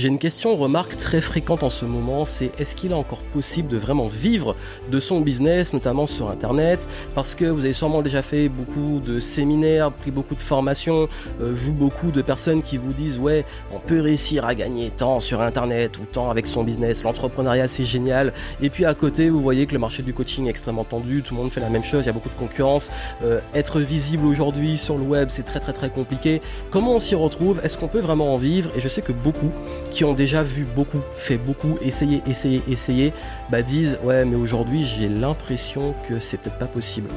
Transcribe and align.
J'ai 0.00 0.08
une 0.08 0.18
question, 0.18 0.56
remarque 0.56 0.96
très 0.96 1.20
fréquente 1.20 1.62
en 1.62 1.68
ce 1.68 1.84
moment, 1.84 2.24
c'est 2.24 2.58
est-ce 2.58 2.74
qu'il 2.74 2.92
est 2.92 2.94
encore 2.94 3.18
possible 3.18 3.68
de 3.68 3.76
vraiment 3.76 4.06
vivre 4.06 4.56
de 4.90 4.98
son 4.98 5.20
business, 5.20 5.74
notamment 5.74 6.06
sur 6.06 6.30
Internet? 6.30 6.88
Parce 7.14 7.34
que 7.34 7.44
vous 7.44 7.66
avez 7.66 7.74
sûrement 7.74 8.00
déjà 8.00 8.22
fait 8.22 8.48
beaucoup 8.48 8.98
de 9.04 9.20
séminaires, 9.20 9.92
pris 9.92 10.10
beaucoup 10.10 10.34
de 10.34 10.40
formations, 10.40 11.06
euh, 11.42 11.52
vu 11.52 11.72
beaucoup 11.72 12.12
de 12.12 12.22
personnes 12.22 12.62
qui 12.62 12.78
vous 12.78 12.94
disent 12.94 13.18
ouais, 13.18 13.44
on 13.74 13.78
peut 13.78 14.00
réussir 14.00 14.46
à 14.46 14.54
gagner 14.54 14.88
tant 14.88 15.20
sur 15.20 15.42
Internet 15.42 15.98
ou 15.98 16.06
tant 16.10 16.30
avec 16.30 16.46
son 16.46 16.64
business, 16.64 17.04
l'entrepreneuriat 17.04 17.68
c'est 17.68 17.84
génial. 17.84 18.32
Et 18.62 18.70
puis 18.70 18.86
à 18.86 18.94
côté, 18.94 19.28
vous 19.28 19.42
voyez 19.42 19.66
que 19.66 19.74
le 19.74 19.80
marché 19.80 20.02
du 20.02 20.14
coaching 20.14 20.46
est 20.46 20.48
extrêmement 20.48 20.84
tendu, 20.84 21.20
tout 21.20 21.34
le 21.34 21.42
monde 21.42 21.50
fait 21.50 21.60
la 21.60 21.68
même 21.68 21.84
chose, 21.84 22.04
il 22.04 22.06
y 22.06 22.08
a 22.08 22.14
beaucoup 22.14 22.30
de 22.30 22.38
concurrence. 22.38 22.90
Euh, 23.22 23.40
être 23.54 23.80
visible 23.80 24.24
aujourd'hui 24.24 24.78
sur 24.78 24.96
le 24.96 25.04
web, 25.04 25.28
c'est 25.28 25.42
très 25.42 25.60
très 25.60 25.74
très 25.74 25.90
compliqué. 25.90 26.40
Comment 26.70 26.94
on 26.94 27.00
s'y 27.00 27.14
retrouve? 27.16 27.60
Est-ce 27.62 27.76
qu'on 27.76 27.88
peut 27.88 28.00
vraiment 28.00 28.32
en 28.32 28.38
vivre? 28.38 28.70
Et 28.74 28.80
je 28.80 28.88
sais 28.88 29.02
que 29.02 29.12
beaucoup 29.12 29.50
qui 29.90 30.04
ont 30.04 30.14
déjà 30.14 30.42
vu 30.42 30.64
beaucoup, 30.64 31.00
fait 31.16 31.36
beaucoup, 31.36 31.76
essayé, 31.82 32.22
essayé, 32.26 32.62
essayé, 32.68 33.12
bah 33.50 33.62
disent 33.62 33.98
ouais 34.04 34.24
mais 34.24 34.36
aujourd'hui 34.36 34.84
j'ai 34.84 35.08
l'impression 35.08 35.94
que 36.08 36.18
c'est 36.18 36.38
peut-être 36.38 36.58
pas 36.58 36.66
possible. 36.66 37.08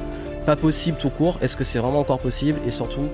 Pas 0.44 0.56
possible 0.56 0.98
tout 0.98 1.10
court, 1.10 1.38
est-ce 1.40 1.56
que 1.56 1.64
c'est 1.64 1.78
vraiment 1.78 2.00
encore 2.00 2.18
possible? 2.18 2.60
Et 2.66 2.70
surtout, 2.70 3.08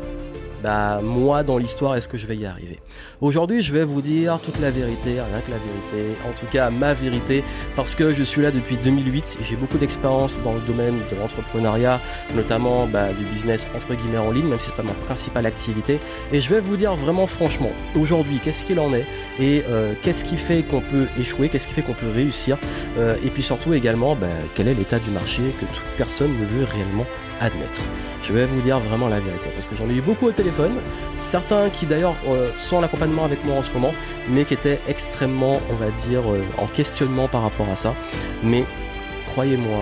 bah 0.62 1.00
moi 1.02 1.42
dans 1.42 1.58
l'histoire, 1.58 1.96
est-ce 1.96 2.08
que 2.08 2.16
je 2.16 2.26
vais 2.26 2.36
y 2.36 2.46
arriver? 2.46 2.78
Aujourd'hui, 3.20 3.62
je 3.62 3.72
vais 3.72 3.84
vous 3.84 4.02
dire 4.02 4.38
toute 4.40 4.58
la 4.60 4.70
vérité, 4.70 5.12
rien 5.12 5.40
que 5.46 5.50
la 5.50 5.58
vérité, 5.58 6.16
en 6.28 6.32
tout 6.32 6.46
cas 6.46 6.70
ma 6.70 6.94
vérité, 6.94 7.44
parce 7.76 7.94
que 7.94 8.12
je 8.12 8.22
suis 8.22 8.42
là 8.42 8.50
depuis 8.50 8.76
2008 8.76 9.38
et 9.40 9.44
j'ai 9.44 9.56
beaucoup 9.56 9.78
d'expérience 9.78 10.40
dans 10.42 10.54
le 10.54 10.60
domaine 10.60 10.98
de 11.10 11.16
l'entrepreneuriat, 11.16 12.00
notamment 12.34 12.86
bah, 12.86 13.12
du 13.12 13.24
business 13.24 13.68
entre 13.74 13.94
guillemets 13.94 14.18
en 14.18 14.30
ligne, 14.30 14.46
même 14.46 14.60
si 14.60 14.68
c'est 14.68 14.76
pas 14.76 14.82
ma 14.82 14.92
principale 14.92 15.46
activité. 15.46 15.98
Et 16.32 16.40
je 16.40 16.50
vais 16.50 16.60
vous 16.60 16.76
dire 16.76 16.94
vraiment 16.94 17.26
franchement, 17.26 17.72
aujourd'hui, 17.98 18.40
qu'est-ce 18.42 18.64
qu'il 18.64 18.80
en 18.80 18.92
est 18.94 19.06
et 19.38 19.62
euh, 19.68 19.94
qu'est-ce 20.02 20.24
qui 20.24 20.36
fait 20.36 20.62
qu'on 20.62 20.80
peut 20.80 21.06
échouer, 21.18 21.48
qu'est-ce 21.48 21.66
qui 21.66 21.74
fait 21.74 21.82
qu'on 21.82 21.94
peut 21.94 22.10
réussir, 22.14 22.58
euh, 22.98 23.16
et 23.24 23.30
puis 23.30 23.42
surtout 23.42 23.74
également, 23.74 24.16
bah, 24.16 24.26
quel 24.54 24.68
est 24.68 24.74
l'état 24.74 24.98
du 24.98 25.10
marché 25.10 25.42
que 25.60 25.66
toute 25.66 25.84
personne 25.96 26.32
ne 26.38 26.46
veut 26.46 26.64
réellement 26.64 27.06
admettre. 27.40 27.82
Je 28.22 28.32
vais 28.32 28.46
vous 28.46 28.60
dire 28.60 28.78
vraiment 28.78 29.08
la 29.08 29.18
vérité, 29.18 29.48
parce 29.54 29.66
que 29.66 29.74
j'en 29.74 29.88
ai 29.88 29.94
eu 29.94 30.02
beaucoup 30.02 30.26
au 30.26 30.32
téléphone, 30.32 30.72
certains 31.16 31.70
qui 31.70 31.86
d'ailleurs 31.86 32.14
euh, 32.28 32.50
sont 32.56 32.76
en 32.76 32.82
accompagnement 32.82 33.24
avec 33.24 33.44
moi 33.44 33.56
en 33.56 33.62
ce 33.62 33.72
moment, 33.72 33.92
mais 34.28 34.44
qui 34.44 34.54
étaient 34.54 34.80
extrêmement, 34.86 35.60
on 35.70 35.74
va 35.74 35.90
dire, 35.90 36.20
euh, 36.30 36.44
en 36.58 36.66
questionnement 36.66 37.28
par 37.28 37.42
rapport 37.42 37.68
à 37.68 37.76
ça. 37.76 37.94
Mais 38.44 38.64
croyez-moi, 39.32 39.80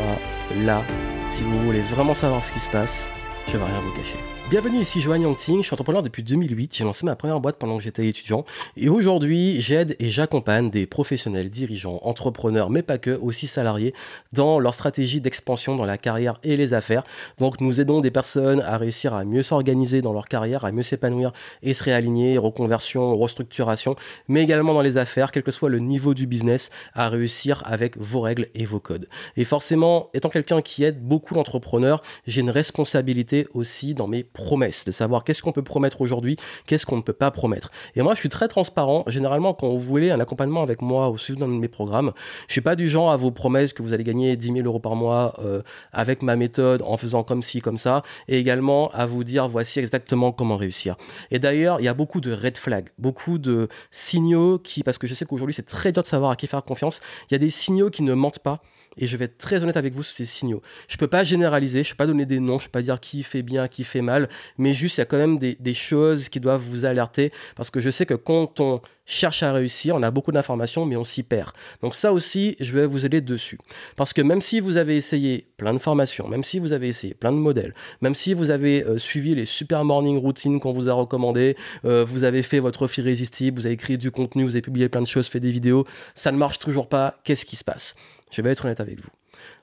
là, 0.65 0.83
si 1.29 1.43
vous 1.43 1.59
voulez 1.61 1.81
vraiment 1.81 2.15
savoir 2.15 2.43
ce 2.43 2.53
qui 2.53 2.61
se 2.61 2.71
passe, 2.71 3.11
je 3.49 3.57
vais 3.57 3.65
rien 3.65 3.81
vous 3.81 3.93
cacher. 3.93 4.38
Bienvenue 4.51 4.79
ici 4.79 5.03
Joanne 5.03 5.21
Yangting, 5.21 5.61
je 5.61 5.67
suis 5.67 5.75
entrepreneur 5.75 6.03
depuis 6.03 6.23
2008, 6.23 6.75
j'ai 6.75 6.85
lancé 6.85 7.05
ma 7.05 7.15
première 7.17 7.39
boîte 7.39 7.59
pendant 7.59 7.77
que 7.77 7.83
j'étais 7.83 8.09
étudiant 8.09 8.47
et 8.79 8.89
aujourd'hui 8.89 9.61
j'aide 9.61 9.95
et 9.99 10.11
j'accompagne 10.11 10.71
des 10.71 10.87
professionnels, 10.87 11.51
dirigeants, 11.51 11.99
entrepreneurs 12.01 12.71
mais 12.71 12.81
pas 12.81 12.97
que, 12.97 13.11
aussi 13.11 13.47
salariés 13.47 13.93
dans 14.33 14.59
leur 14.59 14.73
stratégie 14.73 15.21
d'expansion 15.21 15.77
dans 15.77 15.85
la 15.85 15.99
carrière 15.99 16.41
et 16.45 16.57
les 16.57 16.73
affaires. 16.73 17.03
Donc 17.37 17.61
nous 17.61 17.79
aidons 17.83 18.01
des 18.01 18.11
personnes 18.11 18.63
à 18.63 18.79
réussir 18.79 19.13
à 19.13 19.27
mieux 19.27 19.43
s'organiser 19.43 20.01
dans 20.01 20.15
leur 20.15 20.29
carrière, 20.29 20.65
à 20.65 20.73
mieux 20.73 20.83
s'épanouir 20.83 21.35
et 21.63 21.75
se 21.75 21.85
réaligner, 21.85 22.39
reconversion, 22.39 23.19
restructuration, 23.19 23.97
mais 24.29 24.43
également 24.43 24.73
dans 24.73 24.81
les 24.81 24.97
affaires, 24.97 25.31
quel 25.31 25.43
que 25.43 25.51
soit 25.51 25.69
le 25.69 25.79
niveau 25.79 26.15
du 26.15 26.27
business, 26.27 26.71
à 26.95 27.11
réussir 27.11 27.63
avec 27.67 27.99
vos 27.99 28.23
règles 28.23 28.49
et 28.55 28.65
vos 28.65 28.81
codes. 28.81 29.11
Et 29.37 29.45
forcément, 29.45 30.09
étant 30.15 30.31
quelqu'un 30.31 30.63
qui 30.63 30.85
aide 30.85 31.07
beaucoup 31.07 31.35
d'entrepreneurs, 31.35 32.01
j'ai 32.27 32.41
une 32.41 32.49
responsabilité 32.49 33.47
aussi 33.53 33.93
dans 33.93 34.09
mes 34.09 34.25
promesses, 34.39 34.85
de 34.85 34.93
savoir 34.93 35.25
qu'est-ce 35.25 35.43
qu'on 35.43 35.53
peut 35.53 35.63
promettre 35.63 36.01
aujourd'hui, 36.01 36.37
qu'est-ce 36.67 36.87
qu'on 36.87 36.97
ne 36.97 37.03
peut 37.03 37.13
pas 37.13 37.31
promettre. 37.31 37.71
Et 37.97 38.03
moi, 38.03 38.15
je 38.15 38.21
suis 38.21 38.29
très 38.29 38.49
transparent. 38.49 39.05
Généralement, 39.09 39.53
quand 39.53 39.69
vous 39.69 39.79
voulez 39.79 40.11
un 40.11 40.21
accompagnement 40.21 40.63
avec 40.63 40.81
moi 40.81 41.09
au 41.09 41.19
suivant 41.19 41.49
de 41.49 41.53
mes 41.53 41.69
programmes, 41.69 42.13
je 42.47 42.53
suis 42.53 42.61
pas 42.61 42.77
du 42.77 42.89
genre 42.89 43.11
à 43.11 43.17
vous 43.17 43.33
promettre 43.33 43.75
que 43.75 43.83
vous 43.83 43.93
allez 43.93 44.05
gagner 44.05 44.37
10 44.37 44.47
000 44.55 44.59
euros 44.61 44.79
par 44.79 44.97
mois 44.97 45.35
euh, 45.41 45.63
avec 45.93 46.23
ma 46.23 46.37
méthode, 46.37 46.83
en 46.87 46.97
faisant 46.97 47.25
comme 47.25 47.43
ci, 47.43 47.61
comme 47.61 47.77
ça, 47.77 48.03
et 48.29 48.39
également 48.39 48.91
à 48.93 49.07
vous 49.07 49.25
dire 49.25 49.49
voici 49.49 49.81
exactement 49.81 50.33
comment 50.33 50.57
réussir. 50.57 50.97
Et 51.31 51.39
d'ailleurs, 51.39 51.81
il 51.81 51.85
y 51.85 51.89
a 51.89 51.95
beaucoup 51.95 52.21
de 52.21 52.33
red 52.33 52.57
flags, 52.57 52.89
beaucoup 52.99 53.39
de 53.39 53.69
signaux 53.91 54.59
qui, 54.59 54.83
parce 54.85 54.99
que 54.99 55.07
je 55.07 55.15
sais 55.15 55.27
qu'aujourd'hui 55.27 55.55
c'est 55.55 55.67
très 55.67 55.93
dur 55.93 56.03
de 56.03 56.07
savoir 56.09 56.31
à 56.31 56.37
qui 56.37 56.47
faire 56.47 56.65
confiance, 56.65 57.01
il 57.31 57.35
y 57.35 57.37
a 57.37 57.39
des 57.39 57.51
signaux 57.51 57.91
qui 57.91 58.03
ne 58.03 58.15
mentent 58.15 58.39
pas 58.39 58.63
et 58.99 59.07
je 59.07 59.17
vais 59.17 59.27
être 59.27 59.39
très 59.39 59.63
honnête 59.63 59.77
avec 59.77 59.95
vous 59.95 60.03
sur 60.03 60.17
ces 60.17 60.25
signaux. 60.25 60.63
Je 60.89 60.97
ne 60.97 60.99
peux 60.99 61.07
pas 61.07 61.25
généraliser, 61.25 61.85
je 61.85 61.89
ne 61.89 61.93
peux 61.93 61.97
pas 61.97 62.07
donner 62.07 62.27
des 62.27 62.41
noms, 62.41 62.59
je 62.59 62.65
ne 62.65 62.69
peux 62.69 62.73
pas 62.73 62.83
dire 62.83 63.01
qui 63.01 63.23
fait 63.23 63.43
bien, 63.43 63.69
qui 63.69 63.85
fait 63.85 64.03
mal, 64.03 64.29
mais 64.59 64.75
juste 64.75 64.99
il 64.99 65.01
y 65.01 65.03
a 65.03 65.07
quand 65.07 65.19
même 65.19 65.39
des, 65.39 65.57
des, 65.61 65.75
choses 65.75 66.29
qui 66.29 66.41
doivent 66.41 66.61
vous 66.61 66.85
alerter 66.85 67.33
parce 67.55 67.71
que 67.71 67.81
je 67.81 67.91
sais 67.91 68.07
que 68.07 68.15
quand 68.15 68.61
on 68.61 68.81
cherche 69.09 69.43
à 69.43 69.53
réussir, 69.53 69.97
on 69.97 70.03
a 70.03 70.11
beaucoup 70.11 70.31
d'informations, 70.31 70.85
mais 70.85 70.95
on 70.95 71.03
s'y 71.03 71.23
perd. 71.23 71.51
Donc 71.83 71.95
ça 71.95 72.13
aussi, 72.13 72.57
je 72.61 72.73
vais 72.75 72.87
vous 72.87 73.07
aider 73.07 73.21
dessus. 73.23 73.59
Parce 73.97 74.13
que 74.13 74.21
même 74.21 74.43
si 74.43 74.61
vous 74.61 74.77
avez 74.77 74.97
essayé 74.97 75.49
plein 75.57 75.73
de 75.73 75.79
formations, 75.79 76.29
même 76.29 76.45
si 76.45 76.59
vous 76.59 76.73
avez 76.73 76.89
essayé 76.89 77.15
plein 77.15 77.33
de 77.33 77.39
modèles, 77.39 77.75
même 78.03 78.15
si 78.15 78.35
vous 78.35 78.51
avez 78.51 78.85
euh, 78.85 78.99
suivi 78.99 79.35
les 79.35 79.47
super 79.47 79.85
morning 79.85 80.19
routines 80.19 80.61
qu'on 80.61 80.75
vous 80.75 80.91
a 80.91 80.93
recommandées, 80.93 81.57
euh, 81.87 82.05
vous 82.05 82.25
avez 82.25 82.43
fait 82.43 82.61
votre 82.61 82.83
offre 82.83 82.99
irrésistible, 82.99 83.59
vous 83.59 83.67
avez 83.67 83.75
écrit 83.75 83.97
du 83.97 84.11
contenu, 84.11 84.45
vous 84.45 84.51
avez 84.51 84.63
publié 84.63 84.91
plein 84.91 85.03
de 85.03 85.07
choses, 85.07 85.27
fait 85.27 85.41
des 85.41 85.51
vidéos, 85.51 85.87
ça 86.15 86.31
ne 86.31 86.37
marche 86.37 86.59
toujours 86.59 86.89
pas, 86.89 87.19
qu'est-ce 87.25 87.47
qui 87.47 87.57
se 87.57 87.65
passe? 87.65 87.97
Je 88.31 88.43
vais 88.43 88.51
être 88.51 88.67
honnête 88.67 88.81
avec 88.81 89.01
vous. 89.01 89.11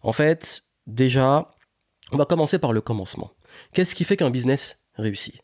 En 0.01 0.12
fait, 0.12 0.63
déjà, 0.88 1.51
on 2.12 2.17
va 2.17 2.25
commencer 2.25 2.57
par 2.57 2.73
le 2.73 2.81
commencement. 2.81 3.31
Qu'est-ce 3.73 3.94
qui 3.94 4.06
fait 4.06 4.17
qu'un 4.17 4.31
business 4.31 4.79
réussit? 4.95 5.35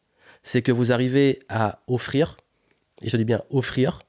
C'est 0.41 0.63
que 0.63 0.71
vous 0.71 0.91
arrivez 0.91 1.43
à 1.49 1.83
offrir 1.87 2.37
et 3.01 3.09
je 3.09 3.17
dis 3.17 3.25
bien 3.25 3.41
offrir, 3.49 3.99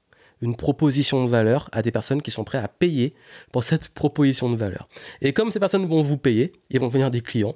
une 0.43 0.57
proposition 0.57 1.25
de 1.25 1.31
valeur 1.31 1.69
à 1.73 1.83
des 1.83 1.93
personnes 1.93 2.21
qui 2.21 2.31
sont 2.31 2.45
prêtes 2.45 2.65
à 2.65 2.69
payer 2.69 3.15
pour 3.53 3.63
cette 3.65 3.91
proposition 3.91 4.51
de 4.51 4.57
valeur. 4.57 4.89
Et 5.21 5.33
comme 5.33 5.51
ces 5.51 5.61
personnes 5.61 5.87
vont 5.87 6.03
vous 6.03 6.19
payer, 6.19 6.53
ils 6.71 6.81
vont 6.81 6.89
devenir 6.89 7.11
des 7.11 7.21
clients. 7.21 7.55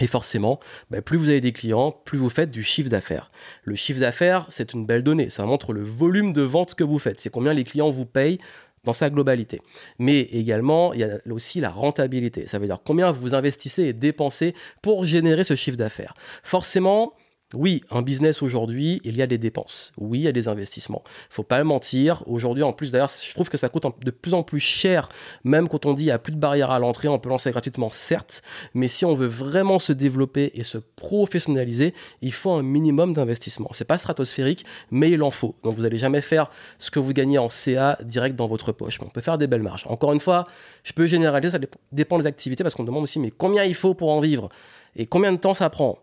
Et 0.00 0.06
forcément, 0.06 0.58
bah, 0.90 1.02
plus 1.02 1.18
vous 1.18 1.28
avez 1.28 1.40
des 1.40 1.52
clients, 1.52 1.90
plus 1.90 2.18
vous 2.18 2.30
faites 2.30 2.50
du 2.50 2.62
chiffre 2.62 2.88
d'affaires. 2.88 3.30
Le 3.64 3.74
chiffre 3.74 4.00
d'affaires, 4.00 4.46
c'est 4.48 4.72
une 4.72 4.86
belle 4.86 5.02
donnée. 5.02 5.28
Ça 5.28 5.44
montre 5.44 5.72
le 5.72 5.82
volume 5.82 6.32
de 6.32 6.42
vente 6.42 6.74
que 6.74 6.84
vous 6.84 6.98
faites. 6.98 7.20
C'est 7.20 7.30
combien 7.30 7.52
les 7.52 7.64
clients 7.64 7.90
vous 7.90 8.06
payent 8.06 8.38
dans 8.84 8.94
sa 8.94 9.10
globalité. 9.10 9.60
Mais 9.98 10.20
également, 10.20 10.92
il 10.92 11.00
y 11.00 11.04
a 11.04 11.18
aussi 11.30 11.60
la 11.60 11.70
rentabilité. 11.70 12.46
Ça 12.46 12.58
veut 12.58 12.66
dire 12.66 12.80
combien 12.84 13.10
vous 13.10 13.34
investissez 13.34 13.84
et 13.84 13.92
dépensez 13.92 14.54
pour 14.80 15.04
générer 15.04 15.44
ce 15.44 15.54
chiffre 15.54 15.76
d'affaires. 15.76 16.14
Forcément, 16.42 17.12
oui, 17.54 17.82
un 17.90 18.02
business 18.02 18.42
aujourd'hui, 18.42 19.00
il 19.04 19.16
y 19.16 19.22
a 19.22 19.26
des 19.26 19.38
dépenses. 19.38 19.92
Oui, 19.98 20.20
il 20.20 20.22
y 20.22 20.28
a 20.28 20.32
des 20.32 20.48
investissements. 20.48 21.02
Il 21.06 21.34
Faut 21.34 21.42
pas 21.42 21.58
le 21.58 21.64
mentir. 21.64 22.22
Aujourd'hui, 22.26 22.62
en 22.62 22.72
plus, 22.72 22.92
d'ailleurs, 22.92 23.10
je 23.10 23.32
trouve 23.34 23.48
que 23.48 23.56
ça 23.56 23.68
coûte 23.68 23.84
de 24.04 24.10
plus 24.10 24.34
en 24.34 24.42
plus 24.42 24.60
cher. 24.60 25.08
Même 25.44 25.68
quand 25.68 25.86
on 25.86 25.92
dit 25.92 26.02
qu'il 26.02 26.06
n'y 26.06 26.12
a 26.12 26.18
plus 26.18 26.32
de 26.32 26.38
barrière 26.38 26.70
à 26.70 26.78
l'entrée, 26.78 27.08
on 27.08 27.18
peut 27.18 27.28
lancer 27.28 27.50
gratuitement, 27.50 27.90
certes. 27.90 28.42
Mais 28.74 28.88
si 28.88 29.04
on 29.04 29.14
veut 29.14 29.26
vraiment 29.26 29.78
se 29.78 29.92
développer 29.92 30.52
et 30.54 30.64
se 30.64 30.78
professionnaliser, 30.78 31.94
il 32.22 32.32
faut 32.32 32.52
un 32.52 32.62
minimum 32.62 33.12
d'investissement. 33.12 33.68
C'est 33.72 33.86
pas 33.86 33.98
stratosphérique, 33.98 34.64
mais 34.90 35.10
il 35.10 35.22
en 35.22 35.30
faut. 35.30 35.54
Donc, 35.62 35.74
vous 35.74 35.82
n'allez 35.82 35.98
jamais 35.98 36.20
faire 36.20 36.50
ce 36.78 36.90
que 36.90 36.98
vous 36.98 37.12
gagnez 37.12 37.38
en 37.38 37.48
CA 37.48 37.98
direct 38.02 38.36
dans 38.36 38.48
votre 38.48 38.72
poche. 38.72 39.00
Mais 39.00 39.06
on 39.06 39.10
peut 39.10 39.20
faire 39.20 39.38
des 39.38 39.46
belles 39.46 39.62
marges. 39.62 39.86
Encore 39.88 40.12
une 40.12 40.20
fois, 40.20 40.46
je 40.84 40.92
peux 40.92 41.06
généraliser, 41.06 41.50
ça 41.50 41.58
dépend 41.92 42.18
des 42.18 42.26
activités 42.26 42.62
parce 42.62 42.74
qu'on 42.74 42.84
demande 42.84 43.02
aussi, 43.02 43.18
mais 43.18 43.30
combien 43.30 43.64
il 43.64 43.74
faut 43.74 43.94
pour 43.94 44.10
en 44.10 44.20
vivre? 44.20 44.48
Et 44.96 45.06
combien 45.06 45.32
de 45.32 45.38
temps 45.38 45.54
ça 45.54 45.70
prend? 45.70 45.98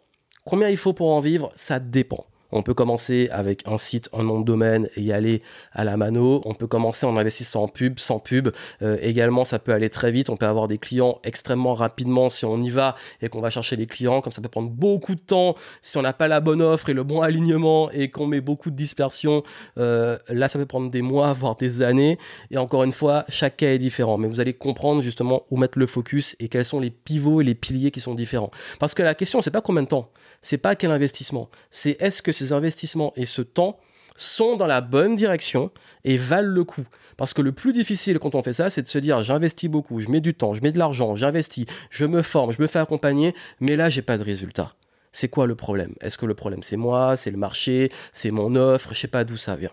Combien 0.50 0.70
il 0.70 0.78
faut 0.78 0.94
pour 0.94 1.12
en 1.12 1.20
vivre 1.20 1.52
Ça 1.56 1.80
dépend. 1.80 2.26
On 2.52 2.64
peut 2.64 2.74
commencer 2.74 3.30
avec 3.32 3.68
un 3.68 3.78
site, 3.78 4.10
un 4.14 4.24
nom 4.24 4.40
de 4.40 4.46
domaine 4.46 4.90
et 4.96 5.02
y 5.02 5.14
aller 5.14 5.42
à 5.74 5.84
la 5.84 5.98
mano. 5.98 6.42
On 6.46 6.54
peut 6.54 6.68
commencer 6.68 7.06
en 7.06 7.16
investissant 7.18 7.64
en 7.64 7.68
pub, 7.68 8.00
sans 8.00 8.20
pub. 8.20 8.50
Euh, 8.82 8.98
également, 9.02 9.46
ça 9.46 9.60
peut 9.60 9.74
aller 9.74 9.90
très 9.90 10.12
vite. 10.12 10.30
On 10.30 10.38
peut 10.38 10.48
avoir 10.48 10.68
des 10.68 10.78
clients 10.78 11.20
extrêmement 11.24 11.74
rapidement 11.74 12.30
si 12.30 12.46
on 12.46 12.60
y 12.60 12.70
va 12.70 12.96
et 13.22 13.30
qu'on 13.30 13.42
va 13.42 13.50
chercher 13.50 13.76
les 13.76 13.88
clients. 13.88 14.22
Comme 14.22 14.34
ça 14.34 14.42
peut 14.42 14.50
prendre 14.50 14.70
beaucoup 14.70 15.16
de 15.16 15.20
temps 15.20 15.56
si 15.82 15.98
on 15.98 16.02
n'a 16.02 16.14
pas 16.14 16.28
la 16.28 16.40
bonne 16.40 16.62
offre 16.62 16.90
et 16.90 16.94
le 16.94 17.04
bon 17.04 17.22
alignement 17.22 17.92
et 17.92 18.10
qu'on 18.10 18.26
met 18.26 18.42
beaucoup 18.42 18.72
de 18.72 18.76
dispersion. 18.76 19.44
Euh, 19.78 20.18
là, 20.30 20.48
ça 20.48 20.58
peut 20.58 20.66
prendre 20.66 20.90
des 20.90 21.02
mois, 21.02 21.34
voire 21.34 21.56
des 21.56 21.82
années. 21.82 22.18
Et 22.52 22.58
encore 22.58 22.84
une 22.84 22.92
fois, 22.92 23.26
chaque 23.30 23.58
cas 23.58 23.68
est 23.68 23.78
différent. 23.78 24.18
Mais 24.18 24.28
vous 24.28 24.40
allez 24.40 24.54
comprendre 24.54 25.02
justement 25.02 25.44
où 25.52 25.58
mettre 25.58 25.78
le 25.78 25.88
focus 25.88 26.36
et 26.40 26.48
quels 26.48 26.66
sont 26.66 26.80
les 26.80 26.90
pivots 26.90 27.42
et 27.42 27.44
les 27.44 27.56
piliers 27.56 27.92
qui 27.92 28.00
sont 28.00 28.16
différents. 28.16 28.52
Parce 28.80 28.94
que 28.94 29.04
la 29.04 29.14
question, 29.14 29.42
c'est 29.42 29.52
pas 29.52 29.62
combien 29.62 29.84
de 29.84 29.88
temps, 29.88 30.12
c'est 30.42 30.58
pas 30.58 30.76
quel 30.76 30.92
investissement, 30.92 31.50
c'est 31.70 32.02
est-ce 32.02 32.22
que 32.22 32.32
ces 32.40 32.54
investissements 32.54 33.14
et 33.16 33.26
ce 33.26 33.42
temps 33.42 33.78
sont 34.16 34.58
dans 34.58 34.68
la 34.68 34.82
bonne 34.82 35.16
direction 35.16 35.72
et 36.04 36.18
valent 36.18 36.52
le 36.52 36.64
coup. 36.64 36.86
Parce 37.18 37.34
que 37.34 37.42
le 37.42 37.52
plus 37.52 37.74
difficile 37.74 38.20
quand 38.20 38.36
on 38.36 38.44
fait 38.44 38.54
ça, 38.54 38.70
c'est 38.70 38.82
de 38.82 38.88
se 38.88 38.98
dire 38.98 39.22
j'investis 39.22 39.70
beaucoup, 39.70 40.00
je 40.00 40.10
mets 40.10 40.22
du 40.22 40.34
temps, 40.34 40.54
je 40.56 40.62
mets 40.62 40.72
de 40.72 40.80
l'argent, 40.80 41.16
j'investis, 41.16 41.66
je 41.90 42.06
me 42.06 42.22
forme, 42.22 42.52
je 42.52 42.62
me 42.62 42.68
fais 42.68 42.80
accompagner, 42.80 43.36
mais 43.60 43.76
là 43.76 43.90
j'ai 43.90 44.02
pas 44.02 44.18
de 44.18 44.24
résultat. 44.24 44.74
C'est 45.12 45.28
quoi 45.28 45.48
le 45.48 45.56
problème? 45.56 45.96
Est-ce 46.02 46.18
que 46.18 46.26
le 46.26 46.36
problème 46.36 46.64
c'est 46.64 46.78
moi, 46.78 47.18
c'est 47.18 47.32
le 47.32 47.38
marché, 47.38 47.92
c'est 48.14 48.32
mon 48.32 48.56
offre, 48.56 48.94
je 48.94 49.00
sais 49.00 49.08
pas 49.08 49.24
d'où 49.24 49.38
ça 49.38 49.56
vient. 49.56 49.72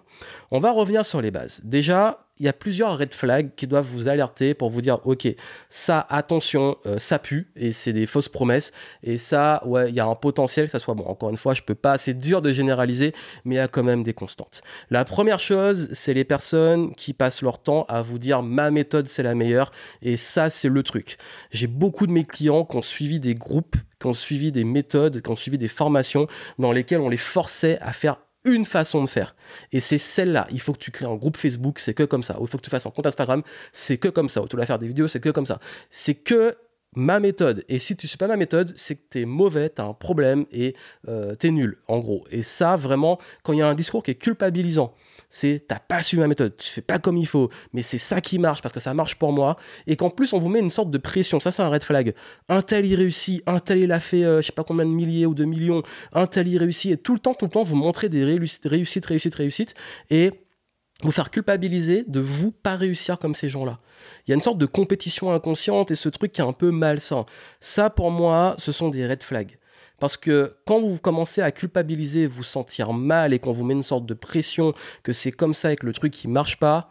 On 0.50 0.60
va 0.60 0.72
revenir 0.72 1.04
sur 1.04 1.20
les 1.20 1.30
bases. 1.30 1.60
Déjà, 1.64 2.25
il 2.38 2.46
y 2.46 2.48
a 2.48 2.52
plusieurs 2.52 2.98
red 2.98 3.14
flags 3.14 3.50
qui 3.56 3.66
doivent 3.66 3.86
vous 3.86 4.08
alerter 4.08 4.54
pour 4.54 4.70
vous 4.70 4.82
dire 4.82 5.00
ok 5.04 5.28
ça 5.70 6.06
attention 6.10 6.76
euh, 6.86 6.98
ça 6.98 7.18
pue 7.18 7.50
et 7.56 7.72
c'est 7.72 7.92
des 7.92 8.06
fausses 8.06 8.28
promesses 8.28 8.72
et 9.02 9.16
ça 9.16 9.62
ouais 9.66 9.88
il 9.88 9.94
y 9.94 10.00
a 10.00 10.06
un 10.06 10.14
potentiel 10.14 10.66
que 10.66 10.72
ça 10.72 10.78
soit 10.78 10.94
bon 10.94 11.04
encore 11.04 11.30
une 11.30 11.36
fois 11.36 11.54
je 11.54 11.62
peux 11.62 11.74
pas 11.74 11.98
c'est 11.98 12.14
dur 12.14 12.42
de 12.42 12.52
généraliser 12.52 13.14
mais 13.44 13.56
il 13.56 13.58
y 13.58 13.60
a 13.60 13.68
quand 13.68 13.82
même 13.82 14.02
des 14.02 14.14
constantes. 14.14 14.62
La 14.90 15.04
première 15.04 15.40
chose 15.40 15.88
c'est 15.92 16.14
les 16.14 16.24
personnes 16.24 16.94
qui 16.94 17.12
passent 17.12 17.42
leur 17.42 17.58
temps 17.58 17.84
à 17.88 18.02
vous 18.02 18.18
dire 18.18 18.42
ma 18.42 18.70
méthode 18.70 19.08
c'est 19.08 19.22
la 19.22 19.34
meilleure 19.34 19.70
et 20.02 20.16
ça 20.16 20.50
c'est 20.50 20.68
le 20.68 20.82
truc. 20.82 21.16
J'ai 21.50 21.66
beaucoup 21.66 22.06
de 22.06 22.12
mes 22.12 22.24
clients 22.24 22.64
qui 22.64 22.76
ont 22.76 22.82
suivi 22.82 23.20
des 23.20 23.34
groupes 23.34 23.76
qui 23.98 24.06
ont 24.06 24.14
suivi 24.14 24.52
des 24.52 24.64
méthodes 24.64 25.22
qui 25.22 25.30
ont 25.30 25.36
suivi 25.36 25.58
des 25.58 25.68
formations 25.68 26.26
dans 26.58 26.72
lesquelles 26.72 27.00
on 27.00 27.08
les 27.08 27.16
forçait 27.16 27.78
à 27.80 27.92
faire 27.92 28.18
une 28.46 28.64
façon 28.64 29.02
de 29.02 29.08
faire. 29.08 29.34
Et 29.72 29.80
c'est 29.80 29.98
celle-là. 29.98 30.46
Il 30.50 30.60
faut 30.60 30.72
que 30.72 30.78
tu 30.78 30.90
crées 30.90 31.06
un 31.06 31.16
groupe 31.16 31.36
Facebook, 31.36 31.78
c'est 31.78 31.94
que 31.94 32.04
comme 32.04 32.22
ça. 32.22 32.40
Ou 32.40 32.44
il 32.44 32.48
faut 32.48 32.58
que 32.58 32.62
tu 32.62 32.70
fasses 32.70 32.86
un 32.86 32.90
compte 32.90 33.06
Instagram, 33.06 33.42
c'est 33.72 33.98
que 33.98 34.08
comme 34.08 34.28
ça. 34.28 34.42
Ou 34.42 34.48
tu 34.48 34.56
dois 34.56 34.66
faire 34.66 34.78
des 34.78 34.88
vidéos, 34.88 35.08
c'est 35.08 35.20
que 35.20 35.30
comme 35.30 35.46
ça. 35.46 35.60
C'est 35.90 36.14
que 36.14 36.56
ma 36.94 37.20
méthode. 37.20 37.64
Et 37.68 37.78
si 37.78 37.96
tu 37.96 38.06
ne 38.06 38.16
pas 38.16 38.26
ma 38.26 38.36
méthode, 38.36 38.72
c'est 38.74 38.96
que 38.96 39.02
tu 39.10 39.20
es 39.20 39.24
mauvais, 39.24 39.70
tu 39.70 39.82
un 39.82 39.92
problème 39.92 40.46
et 40.50 40.74
euh, 41.08 41.34
tu 41.38 41.52
nul, 41.52 41.78
en 41.88 41.98
gros. 41.98 42.24
Et 42.30 42.42
ça, 42.42 42.76
vraiment, 42.76 43.18
quand 43.42 43.52
il 43.52 43.58
y 43.58 43.62
a 43.62 43.68
un 43.68 43.74
discours 43.74 44.02
qui 44.02 44.12
est 44.12 44.16
culpabilisant, 44.16 44.94
c'est 45.30 45.64
t'as 45.68 45.78
pas 45.78 46.02
su 46.02 46.16
ma 46.18 46.26
méthode, 46.26 46.56
tu 46.56 46.68
fais 46.68 46.80
pas 46.80 46.98
comme 46.98 47.16
il 47.16 47.26
faut, 47.26 47.50
mais 47.72 47.82
c'est 47.82 47.98
ça 47.98 48.20
qui 48.20 48.38
marche 48.38 48.62
parce 48.62 48.72
que 48.72 48.80
ça 48.80 48.94
marche 48.94 49.16
pour 49.16 49.32
moi, 49.32 49.56
et 49.86 49.96
qu'en 49.96 50.10
plus 50.10 50.32
on 50.32 50.38
vous 50.38 50.48
met 50.48 50.60
une 50.60 50.70
sorte 50.70 50.90
de 50.90 50.98
pression, 50.98 51.40
ça 51.40 51.52
c'est 51.52 51.62
un 51.62 51.68
red 51.68 51.82
flag. 51.82 52.14
Un 52.48 52.62
tel 52.62 52.86
il 52.86 52.94
réussit, 52.94 53.42
un 53.46 53.58
tel 53.58 53.78
il 53.78 53.92
a 53.92 54.00
fait 54.00 54.24
euh, 54.24 54.40
je 54.40 54.46
sais 54.46 54.52
pas 54.52 54.64
combien 54.64 54.84
de 54.84 54.90
milliers 54.90 55.26
ou 55.26 55.34
de 55.34 55.44
millions, 55.44 55.82
un 56.12 56.26
tel 56.26 56.48
il 56.48 56.58
réussit, 56.58 56.92
et 56.92 56.96
tout 56.96 57.14
le 57.14 57.18
temps, 57.18 57.34
tout 57.34 57.46
le 57.46 57.50
temps 57.50 57.62
vous 57.62 57.76
montrez 57.76 58.08
des 58.08 58.24
réussites, 58.24 58.66
réussites, 58.66 59.06
réussites, 59.06 59.34
réussites, 59.34 59.74
et 60.10 60.30
vous 61.02 61.10
faire 61.10 61.30
culpabiliser 61.30 62.04
de 62.06 62.20
vous 62.20 62.50
pas 62.50 62.76
réussir 62.76 63.18
comme 63.18 63.34
ces 63.34 63.48
gens-là. 63.48 63.80
Il 64.26 64.30
y 64.30 64.32
a 64.32 64.34
une 64.34 64.40
sorte 64.40 64.58
de 64.58 64.66
compétition 64.66 65.32
inconsciente 65.32 65.90
et 65.90 65.94
ce 65.94 66.08
truc 66.08 66.32
qui 66.32 66.40
est 66.40 66.44
un 66.44 66.52
peu 66.52 66.70
malsain. 66.70 67.26
Ça, 67.60 67.90
pour 67.90 68.10
moi, 68.10 68.54
ce 68.58 68.72
sont 68.72 68.88
des 68.88 69.06
red 69.06 69.22
flags. 69.22 69.58
Parce 69.98 70.16
que 70.16 70.56
quand 70.66 70.80
vous 70.80 70.98
commencez 70.98 71.40
à 71.40 71.50
culpabiliser, 71.50 72.26
vous 72.26 72.44
sentir 72.44 72.92
mal 72.92 73.32
et 73.32 73.38
qu'on 73.38 73.52
vous 73.52 73.64
met 73.64 73.74
une 73.74 73.82
sorte 73.82 74.06
de 74.06 74.14
pression 74.14 74.74
que 75.02 75.12
c'est 75.12 75.32
comme 75.32 75.54
ça 75.54 75.72
et 75.72 75.76
que 75.76 75.86
le 75.86 75.92
truc 75.92 76.12
qui 76.12 76.28
marche 76.28 76.58
pas, 76.58 76.90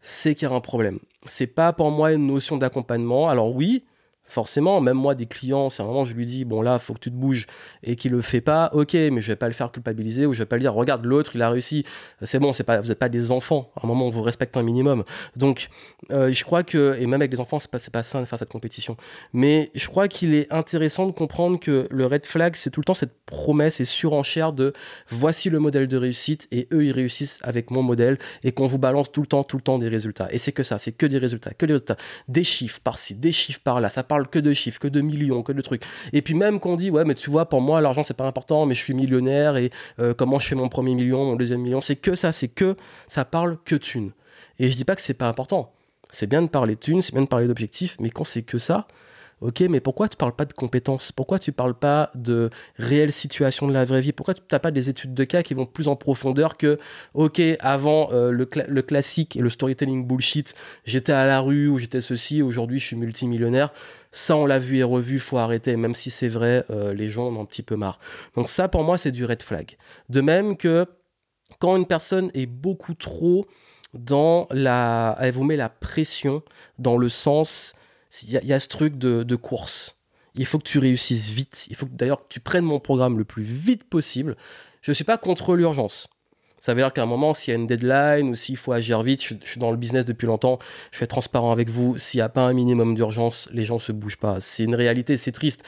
c'est 0.00 0.34
qu'il 0.34 0.48
y 0.48 0.50
a 0.50 0.54
un 0.54 0.60
problème. 0.60 0.98
C'est 1.26 1.46
pas 1.46 1.72
pour 1.72 1.90
moi 1.90 2.12
une 2.12 2.26
notion 2.26 2.56
d'accompagnement. 2.56 3.28
Alors 3.28 3.54
oui, 3.54 3.84
forcément, 4.32 4.80
même 4.80 4.96
moi, 4.96 5.14
des 5.14 5.26
clients, 5.26 5.68
c'est 5.68 5.82
vraiment, 5.82 6.04
je 6.04 6.14
lui 6.14 6.24
dis, 6.24 6.46
bon 6.46 6.62
là, 6.62 6.78
faut 6.78 6.94
que 6.94 7.00
tu 7.00 7.10
te 7.10 7.14
bouges 7.14 7.46
et 7.82 7.96
qu'il 7.96 8.12
le 8.12 8.22
fait 8.22 8.40
pas, 8.40 8.70
ok, 8.72 8.94
mais 8.94 9.20
je 9.20 9.26
vais 9.26 9.36
pas 9.36 9.46
le 9.46 9.52
faire 9.52 9.70
culpabiliser 9.70 10.24
ou 10.24 10.32
je 10.32 10.38
vais 10.38 10.46
pas 10.46 10.56
lui 10.56 10.62
dire, 10.62 10.72
regarde, 10.72 11.04
l'autre, 11.04 11.32
il 11.34 11.42
a 11.42 11.50
réussi, 11.50 11.84
c'est 12.22 12.38
bon, 12.38 12.54
c'est 12.54 12.64
pas, 12.64 12.80
vous 12.80 12.88
n'êtes 12.88 12.98
pas 12.98 13.10
des 13.10 13.30
enfants, 13.30 13.70
à 13.76 13.84
un 13.84 13.86
moment, 13.86 14.06
on 14.06 14.10
vous 14.10 14.22
respecte 14.22 14.56
un 14.56 14.62
minimum. 14.62 15.04
Donc, 15.36 15.68
euh, 16.10 16.32
je 16.32 16.44
crois 16.44 16.62
que, 16.62 16.96
et 16.98 17.06
même 17.06 17.20
avec 17.20 17.32
les 17.32 17.40
enfants, 17.40 17.60
c'est 17.60 17.70
pas, 17.70 17.78
pas 17.92 18.02
sain 18.02 18.20
de 18.20 18.24
faire 18.24 18.38
cette 18.38 18.48
compétition, 18.48 18.96
mais 19.34 19.70
je 19.74 19.86
crois 19.86 20.08
qu'il 20.08 20.34
est 20.34 20.50
intéressant 20.50 21.06
de 21.06 21.12
comprendre 21.12 21.60
que 21.60 21.86
le 21.90 22.06
red 22.06 22.24
flag, 22.24 22.56
c'est 22.56 22.70
tout 22.70 22.80
le 22.80 22.84
temps 22.84 22.94
cette 22.94 23.14
promesse 23.26 23.80
et 23.80 23.84
surenchère 23.84 24.54
de 24.54 24.72
voici 25.08 25.50
le 25.50 25.58
modèle 25.58 25.88
de 25.88 25.96
réussite 25.98 26.48
et 26.52 26.68
eux, 26.72 26.86
ils 26.86 26.92
réussissent 26.92 27.38
avec 27.42 27.70
mon 27.70 27.82
modèle 27.82 28.18
et 28.44 28.52
qu'on 28.52 28.66
vous 28.66 28.78
balance 28.78 29.12
tout 29.12 29.20
le 29.20 29.26
temps, 29.26 29.44
tout 29.44 29.56
le 29.56 29.62
temps 29.62 29.78
des 29.78 29.88
résultats. 29.88 30.28
Et 30.30 30.38
c'est 30.38 30.52
que 30.52 30.62
ça, 30.62 30.78
c'est 30.78 30.92
que 30.92 31.06
des 31.06 31.18
résultats, 31.18 31.52
que 31.52 31.66
des 31.66 31.74
résultats, 31.74 31.96
des 32.28 32.44
chiffres 32.44 32.80
par-ci, 32.82 33.14
des 33.14 33.32
chiffres 33.32 33.60
par-là, 33.62 33.90
ça 33.90 34.02
parle 34.02 34.21
que 34.28 34.38
de 34.38 34.52
chiffres, 34.52 34.80
que 34.80 34.88
de 34.88 35.00
millions, 35.00 35.42
que 35.42 35.52
de 35.52 35.60
trucs. 35.60 35.82
Et 36.12 36.22
puis 36.22 36.34
même 36.34 36.60
qu'on 36.60 36.76
dit, 36.76 36.90
ouais, 36.90 37.04
mais 37.04 37.14
tu 37.14 37.30
vois, 37.30 37.48
pour 37.48 37.60
moi, 37.60 37.80
l'argent, 37.80 38.02
c'est 38.02 38.16
pas 38.16 38.26
important, 38.26 38.66
mais 38.66 38.74
je 38.74 38.82
suis 38.82 38.94
millionnaire 38.94 39.56
et 39.56 39.70
euh, 39.98 40.14
comment 40.14 40.38
je 40.38 40.48
fais 40.48 40.54
mon 40.54 40.68
premier 40.68 40.94
million, 40.94 41.24
mon 41.24 41.36
deuxième 41.36 41.60
million, 41.60 41.80
c'est 41.80 41.96
que 41.96 42.14
ça, 42.14 42.32
c'est 42.32 42.48
que 42.48 42.76
ça 43.08 43.24
parle 43.24 43.58
que 43.64 43.76
thunes. 43.76 44.12
Et 44.58 44.70
je 44.70 44.76
dis 44.76 44.84
pas 44.84 44.94
que 44.94 45.02
c'est 45.02 45.14
pas 45.14 45.28
important. 45.28 45.72
C'est 46.10 46.26
bien 46.26 46.42
de 46.42 46.48
parler 46.48 46.76
thunes, 46.76 47.02
c'est 47.02 47.12
bien 47.12 47.22
de 47.22 47.28
parler 47.28 47.46
d'objectifs, 47.46 47.96
mais 48.00 48.10
quand 48.10 48.24
c'est 48.24 48.42
que 48.42 48.58
ça, 48.58 48.86
Ok, 49.42 49.60
mais 49.68 49.80
pourquoi 49.80 50.08
tu 50.08 50.16
parles 50.16 50.36
pas 50.36 50.44
de 50.44 50.52
compétences? 50.52 51.10
Pourquoi 51.10 51.40
tu 51.40 51.50
parles 51.50 51.74
pas 51.74 52.12
de 52.14 52.48
réelles 52.78 53.10
situations 53.10 53.66
de 53.66 53.72
la 53.72 53.84
vraie 53.84 54.00
vie? 54.00 54.12
Pourquoi 54.12 54.34
tu 54.34 54.42
n'as 54.52 54.60
pas 54.60 54.70
des 54.70 54.88
études 54.88 55.14
de 55.14 55.24
cas 55.24 55.42
qui 55.42 55.52
vont 55.52 55.66
plus 55.66 55.88
en 55.88 55.96
profondeur 55.96 56.56
que, 56.56 56.78
ok, 57.14 57.42
avant 57.58 58.12
euh, 58.12 58.30
le, 58.30 58.48
le, 58.68 58.82
classique 58.82 59.36
et 59.36 59.40
le 59.40 59.50
storytelling 59.50 60.06
bullshit, 60.06 60.54
j'étais 60.84 61.10
à 61.10 61.26
la 61.26 61.40
rue 61.40 61.66
ou 61.66 61.80
j'étais 61.80 62.00
ceci, 62.00 62.40
aujourd'hui 62.40 62.78
je 62.78 62.86
suis 62.86 62.96
multimillionnaire. 62.96 63.72
Ça, 64.12 64.36
on 64.36 64.44
l'a 64.44 64.58
vu 64.58 64.78
et 64.78 64.82
revu, 64.82 65.18
faut 65.18 65.38
arrêter, 65.38 65.76
même 65.76 65.94
si 65.94 66.10
c'est 66.10 66.28
vrai, 66.28 66.64
euh, 66.70 66.92
les 66.92 67.10
gens 67.10 67.28
en 67.28 67.36
ont 67.36 67.42
un 67.42 67.46
petit 67.46 67.62
peu 67.62 67.76
marre. 67.76 67.98
Donc 68.36 68.48
ça, 68.48 68.68
pour 68.68 68.84
moi, 68.84 68.98
c'est 68.98 69.10
du 69.10 69.24
red 69.24 69.42
flag. 69.42 69.76
De 70.10 70.20
même 70.20 70.56
que 70.56 70.86
quand 71.58 71.76
une 71.76 71.86
personne 71.86 72.30
est 72.34 72.46
beaucoup 72.46 72.94
trop 72.94 73.46
dans 73.94 74.48
la... 74.50 75.16
Elle 75.20 75.32
vous 75.32 75.44
met 75.44 75.56
la 75.56 75.68
pression 75.68 76.42
dans 76.78 76.96
le 76.96 77.08
sens 77.08 77.74
il 78.22 78.30
y, 78.30 78.52
a 78.52 78.60
ce 78.60 78.68
truc 78.68 78.98
de, 78.98 79.36
course. 79.36 79.96
Il 80.34 80.44
faut 80.44 80.58
que 80.58 80.68
tu 80.68 80.78
réussisses 80.78 81.30
vite. 81.30 81.66
Il 81.70 81.76
faut 81.76 81.86
d'ailleurs 81.90 82.22
que 82.22 82.28
tu 82.28 82.40
prennes 82.40 82.64
mon 82.64 82.78
programme 82.78 83.16
le 83.16 83.24
plus 83.24 83.42
vite 83.42 83.84
possible. 83.84 84.36
Je 84.82 84.90
ne 84.90 84.94
suis 84.94 85.04
pas 85.04 85.16
contre 85.16 85.54
l'urgence. 85.54 86.08
Ça 86.62 86.74
veut 86.74 86.80
dire 86.80 86.92
qu'à 86.92 87.02
un 87.02 87.06
moment, 87.06 87.34
s'il 87.34 87.50
y 87.52 87.56
a 87.56 87.58
une 87.58 87.66
deadline 87.66 88.30
ou 88.30 88.36
s'il 88.36 88.56
faut 88.56 88.70
agir 88.70 89.02
vite, 89.02 89.20
je, 89.20 89.34
suis 89.44 89.58
dans 89.58 89.72
le 89.72 89.76
business 89.76 90.04
depuis 90.04 90.26
longtemps, 90.26 90.60
je 90.92 90.98
suis 90.98 91.08
transparent 91.08 91.50
avec 91.50 91.68
vous. 91.68 91.98
S'il 91.98 92.18
n'y 92.18 92.22
a 92.22 92.28
pas 92.28 92.42
un 92.42 92.52
minimum 92.52 92.94
d'urgence, 92.94 93.48
les 93.52 93.64
gens 93.64 93.74
ne 93.74 93.80
se 93.80 93.90
bougent 93.90 94.16
pas. 94.16 94.38
C'est 94.38 94.62
une 94.62 94.76
réalité, 94.76 95.16
c'est 95.16 95.32
triste. 95.32 95.64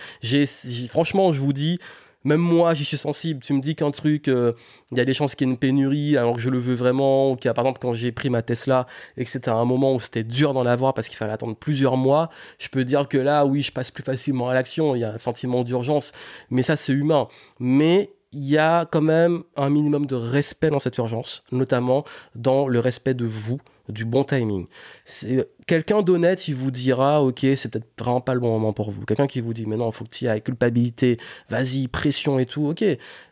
franchement, 0.89 1.33
je 1.33 1.41
vous 1.41 1.53
dis, 1.53 1.81
même 2.23 2.41
moi, 2.41 2.75
j'y 2.75 2.85
suis 2.85 2.97
sensible. 2.97 3.41
Tu 3.41 3.55
me 3.55 3.61
dis 3.61 3.75
qu'un 3.75 3.91
truc, 3.91 4.29
euh, 4.29 4.53
il 4.93 4.99
y 4.99 5.01
a 5.01 5.05
des 5.05 5.15
chances 5.15 5.35
qu'il 5.35 5.49
y 5.49 5.51
ait 5.51 5.53
une 5.53 5.59
pénurie 5.59 6.17
alors 6.17 6.37
que 6.37 6.41
je 6.41 6.49
le 6.49 6.59
veux 6.59 6.75
vraiment. 6.75 7.33
Ou 7.33 7.37
par 7.37 7.59
exemple, 7.59 7.81
quand 7.83 7.93
j'ai 7.93 8.13
pris 8.13 8.31
ma 8.31 8.43
Tesla 8.43 8.87
et 9.17 9.25
que 9.25 9.31
c'était 9.31 9.51
un 9.51 9.65
moment 9.65 9.97
où 9.97 10.01
c'était 10.01 10.23
dur 10.23 10.55
d'en 10.55 10.65
avoir 10.65 10.95
parce 10.95 11.09
qu'il 11.09 11.17
fallait 11.17 11.33
attendre 11.33 11.57
plusieurs 11.57 11.97
mois, 11.97 12.31
je 12.61 12.69
peux 12.69 12.85
dire 12.85 13.09
que 13.09 13.19
là, 13.19 13.45
oui, 13.47 13.63
je 13.63 13.73
passe 13.73 13.91
plus 13.91 14.05
facilement 14.05 14.49
à 14.49 14.55
l'action. 14.55 14.95
Il 14.95 15.01
y 15.01 15.05
a 15.05 15.15
un 15.15 15.19
sentiment 15.19 15.65
d'urgence. 15.65 16.13
Mais 16.51 16.63
ça, 16.63 16.77
c'est 16.77 16.93
humain. 16.93 17.27
Mais 17.59 18.11
il 18.35 18.49
y 18.49 18.59
a 18.59 18.85
quand 18.85 19.01
même 19.01 19.43
un 19.57 19.71
minimum 19.71 20.07
de 20.07 20.17
respect 20.17 20.71
dans 20.71 20.79
cette 20.79 20.99
urgence, 20.99 21.45
notamment 21.53 22.05
dans 22.35 22.67
le 22.69 22.81
respect 22.81 23.15
de 23.15 23.25
vous, 23.25 23.61
du 23.89 24.05
bon 24.05 24.25
timing. 24.25 24.67
C'est 25.05 25.49
quelqu'un 25.67 26.03
d'honnête, 26.03 26.49
il 26.49 26.55
vous 26.55 26.71
dira, 26.71 27.23
ok, 27.23 27.41
c'est 27.57 27.71
peut-être 27.71 27.87
vraiment 27.99 28.21
pas 28.21 28.35
le 28.35 28.41
bon 28.41 28.49
moment 28.49 28.73
pour 28.73 28.91
vous. 28.91 29.05
Quelqu'un 29.05 29.27
qui 29.27 29.41
vous 29.41 29.53
dit, 29.53 29.67
mais 29.67 29.77
non, 29.77 29.93
faut 29.93 30.05
que 30.05 30.11
tu 30.11 30.25
y 30.25 30.29
ailles, 30.29 30.43
culpabilité, 30.43 31.19
vas-y, 31.51 31.89
pression 31.89 32.39
et 32.39 32.47
tout, 32.47 32.67
ok. 32.69 32.85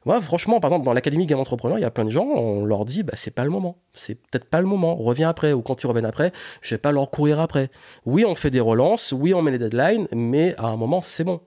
Moi, 0.05 0.21
franchement, 0.21 0.61
par 0.61 0.71
exemple, 0.71 0.85
dans 0.85 0.93
l'académie 0.93 1.27
Game 1.27 1.41
Entrepreneur, 1.41 1.79
il 1.79 1.83
y 1.83 1.87
a 1.87 1.91
plein 1.91 2.05
de 2.05 2.11
gens, 2.11 2.27
on 2.27 2.65
leur 2.65 2.85
dit, 2.85 3.03
bah, 3.03 3.15
c'est 3.17 3.35
pas 3.35 3.45
le 3.45 3.51
moment. 3.51 3.79
C'est 3.95 4.15
peut-être 4.15 4.45
pas 4.45 4.61
le 4.61 4.67
moment. 4.67 4.95
Reviens 4.97 5.29
après, 5.29 5.53
ou 5.53 5.63
quand 5.63 5.83
ils 5.83 5.87
reviennent 5.87 6.05
après, 6.05 6.33
je 6.61 6.75
vais 6.75 6.79
pas 6.79 6.93
leur 6.93 7.11
courir 7.11 7.41
après. 7.41 7.71
Oui, 8.05 8.25
on 8.27 8.35
fait 8.35 8.51
des 8.51 8.61
relances, 8.61 9.13
oui, 9.13 9.35
on 9.35 9.43
met 9.43 9.53
les 9.53 9.59
deadlines, 9.59 10.07
mais 10.15 10.55
à 10.59 10.67
un 10.67 10.77
moment, 10.77 11.03
c'est 11.03 11.25
bon. 11.25 11.41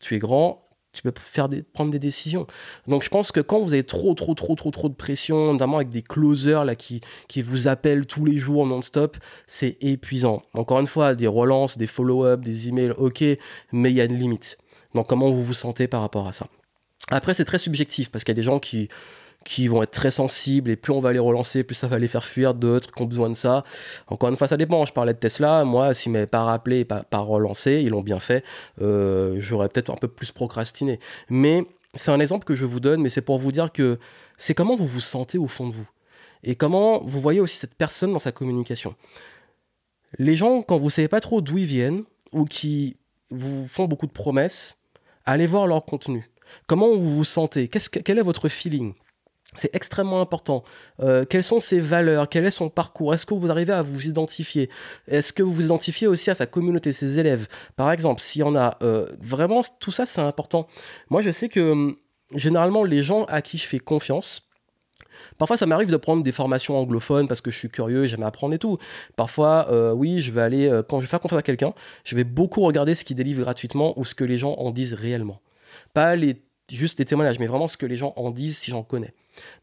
Tu 0.00 0.14
es 0.14 0.18
grand, 0.18 0.65
tu 0.96 1.02
peux 1.02 1.12
faire 1.20 1.48
prendre 1.72 1.90
des 1.90 1.98
décisions. 1.98 2.46
Donc 2.86 3.02
je 3.02 3.08
pense 3.08 3.32
que 3.32 3.40
quand 3.40 3.60
vous 3.60 3.74
avez 3.74 3.84
trop, 3.84 4.14
trop, 4.14 4.34
trop, 4.34 4.54
trop, 4.54 4.70
trop 4.70 4.88
de 4.88 4.94
pression, 4.94 5.52
notamment 5.52 5.76
avec 5.76 5.90
des 5.90 6.02
closers 6.02 6.76
qui, 6.76 7.00
qui 7.28 7.42
vous 7.42 7.68
appellent 7.68 8.06
tous 8.06 8.24
les 8.24 8.38
jours 8.38 8.66
non-stop, 8.66 9.16
c'est 9.46 9.76
épuisant. 9.80 10.42
Encore 10.54 10.80
une 10.80 10.86
fois, 10.86 11.14
des 11.14 11.26
relances, 11.26 11.78
des 11.78 11.86
follow-up, 11.86 12.40
des 12.40 12.68
emails, 12.68 12.92
ok, 12.92 13.22
mais 13.72 13.90
il 13.90 13.96
y 13.96 14.00
a 14.00 14.04
une 14.04 14.18
limite. 14.18 14.58
Donc 14.94 15.08
comment 15.08 15.30
vous 15.30 15.42
vous 15.42 15.54
sentez 15.54 15.88
par 15.88 16.00
rapport 16.00 16.26
à 16.26 16.32
ça? 16.32 16.46
Après, 17.10 17.34
c'est 17.34 17.44
très 17.44 17.58
subjectif 17.58 18.10
parce 18.10 18.24
qu'il 18.24 18.32
y 18.32 18.36
a 18.36 18.40
des 18.40 18.42
gens 18.42 18.58
qui 18.58 18.88
qui 19.46 19.68
vont 19.68 19.80
être 19.84 19.92
très 19.92 20.10
sensibles 20.10 20.70
et 20.70 20.76
plus 20.76 20.92
on 20.92 20.98
va 20.98 21.12
les 21.12 21.20
relancer, 21.20 21.62
plus 21.62 21.76
ça 21.76 21.86
va 21.86 22.00
les 22.00 22.08
faire 22.08 22.24
fuir 22.24 22.52
d'autres 22.52 22.90
qui 22.92 23.00
ont 23.00 23.06
besoin 23.06 23.30
de 23.30 23.34
ça. 23.34 23.62
Encore 24.08 24.28
une 24.28 24.36
fois, 24.36 24.48
ça 24.48 24.56
dépend. 24.56 24.84
Je 24.84 24.92
parlais 24.92 25.14
de 25.14 25.18
Tesla. 25.18 25.64
Moi, 25.64 25.94
s'ils 25.94 26.10
m'avaient 26.10 26.26
pas 26.26 26.42
rappelé, 26.42 26.84
pas, 26.84 27.04
pas 27.04 27.18
relancé, 27.18 27.80
ils 27.84 27.90
l'ont 27.90 28.02
bien 28.02 28.18
fait, 28.18 28.44
euh, 28.82 29.36
j'aurais 29.38 29.68
peut-être 29.68 29.90
un 29.90 29.96
peu 29.96 30.08
plus 30.08 30.32
procrastiné. 30.32 30.98
Mais 31.30 31.64
c'est 31.94 32.10
un 32.10 32.18
exemple 32.18 32.44
que 32.44 32.56
je 32.56 32.64
vous 32.64 32.80
donne, 32.80 33.00
mais 33.00 33.08
c'est 33.08 33.20
pour 33.20 33.38
vous 33.38 33.52
dire 33.52 33.70
que 33.70 34.00
c'est 34.36 34.54
comment 34.54 34.74
vous 34.74 34.84
vous 34.84 35.00
sentez 35.00 35.38
au 35.38 35.46
fond 35.46 35.68
de 35.68 35.74
vous. 35.74 35.88
Et 36.42 36.56
comment 36.56 37.00
vous 37.04 37.20
voyez 37.20 37.40
aussi 37.40 37.56
cette 37.56 37.74
personne 37.76 38.12
dans 38.12 38.18
sa 38.18 38.32
communication. 38.32 38.96
Les 40.18 40.34
gens, 40.34 40.62
quand 40.62 40.78
vous 40.78 40.90
savez 40.90 41.08
pas 41.08 41.20
trop 41.20 41.40
d'où 41.40 41.58
ils 41.58 41.66
viennent, 41.66 42.02
ou 42.32 42.46
qui 42.46 42.96
vous 43.30 43.64
font 43.68 43.84
beaucoup 43.84 44.08
de 44.08 44.12
promesses, 44.12 44.78
allez 45.24 45.46
voir 45.46 45.68
leur 45.68 45.84
contenu. 45.84 46.28
Comment 46.66 46.96
vous 46.96 47.14
vous 47.14 47.24
sentez? 47.24 47.68
Quel 47.68 48.18
est 48.18 48.22
votre 48.22 48.48
feeling? 48.48 48.94
C'est 49.54 49.74
extrêmement 49.74 50.20
important. 50.20 50.64
Euh, 51.00 51.24
quelles 51.24 51.44
sont 51.44 51.60
ses 51.60 51.80
valeurs? 51.80 52.28
Quel 52.28 52.44
est 52.44 52.50
son 52.50 52.68
parcours? 52.68 53.14
Est-ce 53.14 53.26
que 53.26 53.34
vous 53.34 53.50
arrivez 53.50 53.72
à 53.72 53.82
vous 53.82 54.06
identifier? 54.08 54.68
Est-ce 55.08 55.32
que 55.32 55.42
vous 55.42 55.52
vous 55.52 55.66
identifiez 55.66 56.08
aussi 56.08 56.30
à 56.30 56.34
sa 56.34 56.46
communauté, 56.46 56.92
ses 56.92 57.18
élèves? 57.18 57.46
Par 57.76 57.92
exemple, 57.92 58.20
s'il 58.20 58.40
y 58.40 58.44
en 58.44 58.56
a, 58.56 58.76
euh, 58.82 59.06
vraiment, 59.20 59.60
tout 59.80 59.92
ça, 59.92 60.04
c'est 60.04 60.20
important. 60.20 60.66
Moi, 61.10 61.22
je 61.22 61.30
sais 61.30 61.48
que 61.48 61.60
hum, 61.60 61.96
généralement, 62.34 62.82
les 62.82 63.02
gens 63.02 63.24
à 63.26 63.40
qui 63.40 63.58
je 63.58 63.66
fais 63.66 63.78
confiance, 63.78 64.42
Parfois, 65.38 65.56
ça 65.56 65.66
m'arrive 65.66 65.90
de 65.90 65.96
prendre 65.96 66.22
des 66.22 66.32
formations 66.32 66.78
anglophones 66.78 67.26
parce 67.26 67.40
que 67.40 67.50
je 67.50 67.58
suis 67.58 67.68
curieux, 67.68 68.04
j'aime 68.04 68.22
apprendre 68.22 68.54
et 68.54 68.58
tout. 68.58 68.78
Parfois, 69.16 69.66
euh, 69.70 69.92
oui, 69.92 70.20
je 70.20 70.30
vais 70.30 70.40
aller, 70.40 70.80
quand 70.88 70.98
je 70.98 71.02
vais 71.02 71.08
faire 71.08 71.20
confiance 71.20 71.38
à 71.38 71.42
quelqu'un, 71.42 71.74
je 72.04 72.16
vais 72.16 72.24
beaucoup 72.24 72.62
regarder 72.62 72.94
ce 72.94 73.04
qu'il 73.04 73.16
délivre 73.16 73.42
gratuitement 73.42 73.98
ou 73.98 74.04
ce 74.04 74.14
que 74.14 74.24
les 74.24 74.38
gens 74.38 74.54
en 74.54 74.70
disent 74.70 74.94
réellement. 74.94 75.40
Pas 75.92 76.16
les 76.16 76.42
juste 76.70 76.98
des 76.98 77.04
témoignages, 77.04 77.38
mais 77.38 77.46
vraiment 77.46 77.68
ce 77.68 77.76
que 77.76 77.86
les 77.86 77.96
gens 77.96 78.12
en 78.16 78.30
disent 78.30 78.58
si 78.58 78.70
j'en 78.70 78.82
connais. 78.82 79.14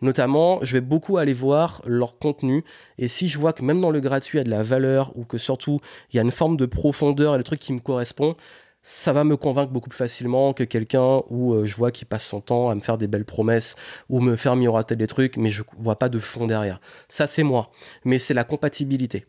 Notamment, 0.01 0.59
je 0.61 0.73
vais 0.73 0.81
beaucoup 0.81 1.17
aller 1.17 1.33
voir 1.33 1.81
leur 1.85 2.17
contenu 2.19 2.63
et 2.97 3.07
si 3.07 3.27
je 3.27 3.37
vois 3.37 3.53
que 3.53 3.63
même 3.63 3.81
dans 3.81 3.91
le 3.91 3.99
gratuit 3.99 4.37
il 4.37 4.39
y 4.39 4.41
a 4.41 4.43
de 4.43 4.49
la 4.49 4.63
valeur 4.63 5.11
ou 5.17 5.25
que 5.25 5.37
surtout 5.37 5.79
il 6.11 6.17
y 6.17 6.19
a 6.19 6.21
une 6.21 6.31
forme 6.31 6.57
de 6.57 6.65
profondeur 6.65 7.35
et 7.35 7.37
le 7.37 7.43
truc 7.43 7.59
qui 7.59 7.73
me 7.73 7.79
correspond, 7.79 8.35
ça 8.83 9.13
va 9.13 9.23
me 9.23 9.37
convaincre 9.37 9.71
beaucoup 9.71 9.89
plus 9.89 9.97
facilement 9.97 10.53
que 10.53 10.63
quelqu'un 10.65 11.23
où 11.29 11.53
euh, 11.53 11.65
je 11.65 11.75
vois 11.75 11.91
qu'il 11.91 12.05
passe 12.05 12.25
son 12.25 12.41
temps 12.41 12.69
à 12.69 12.75
me 12.75 12.81
faire 12.81 12.97
des 12.97 13.07
belles 13.07 13.25
promesses 13.25 13.75
ou 14.09 14.19
me 14.19 14.35
faire 14.35 14.57
miroiter 14.57 14.97
des 14.97 15.07
trucs, 15.07 15.37
mais 15.37 15.51
je 15.51 15.63
vois 15.79 15.97
pas 15.97 16.09
de 16.09 16.19
fond 16.19 16.47
derrière. 16.47 16.81
Ça, 17.07 17.25
c'est 17.25 17.43
moi. 17.43 17.71
Mais 18.03 18.19
c'est 18.19 18.33
la 18.33 18.43
compatibilité. 18.43 19.25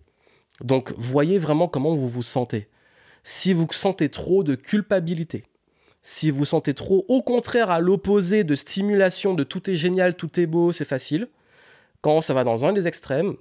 Donc, 0.61 0.93
voyez 0.99 1.38
vraiment 1.38 1.69
comment 1.69 1.95
vous 1.95 2.09
vous 2.09 2.25
sentez. 2.25 2.69
Si 3.23 3.52
vous 3.52 3.69
sentez 3.71 4.09
trop 4.09 4.43
de 4.43 4.57
culpabilité, 4.57 5.45
si 6.05 6.31
vous 6.31 6.45
sentez 6.45 6.75
trop, 6.75 7.05
au 7.09 7.23
contraire, 7.23 7.71
à 7.71 7.81
l'opposé 7.81 8.45
de 8.45 8.55
stimulation, 8.55 9.35
de 9.35 9.43
tout 9.43 9.69
est 9.71 9.75
génial, 9.75 10.15
tout 10.15 10.39
est 10.39 10.47
beau, 10.47 10.71
c'est 10.71 10.85
facile, 10.85 11.29
quand 12.03 12.21
ça 12.21 12.35
va 12.35 12.45
dans 12.45 12.67
un 12.67 12.75
des 12.75 12.87
extrêmes, 12.87 13.35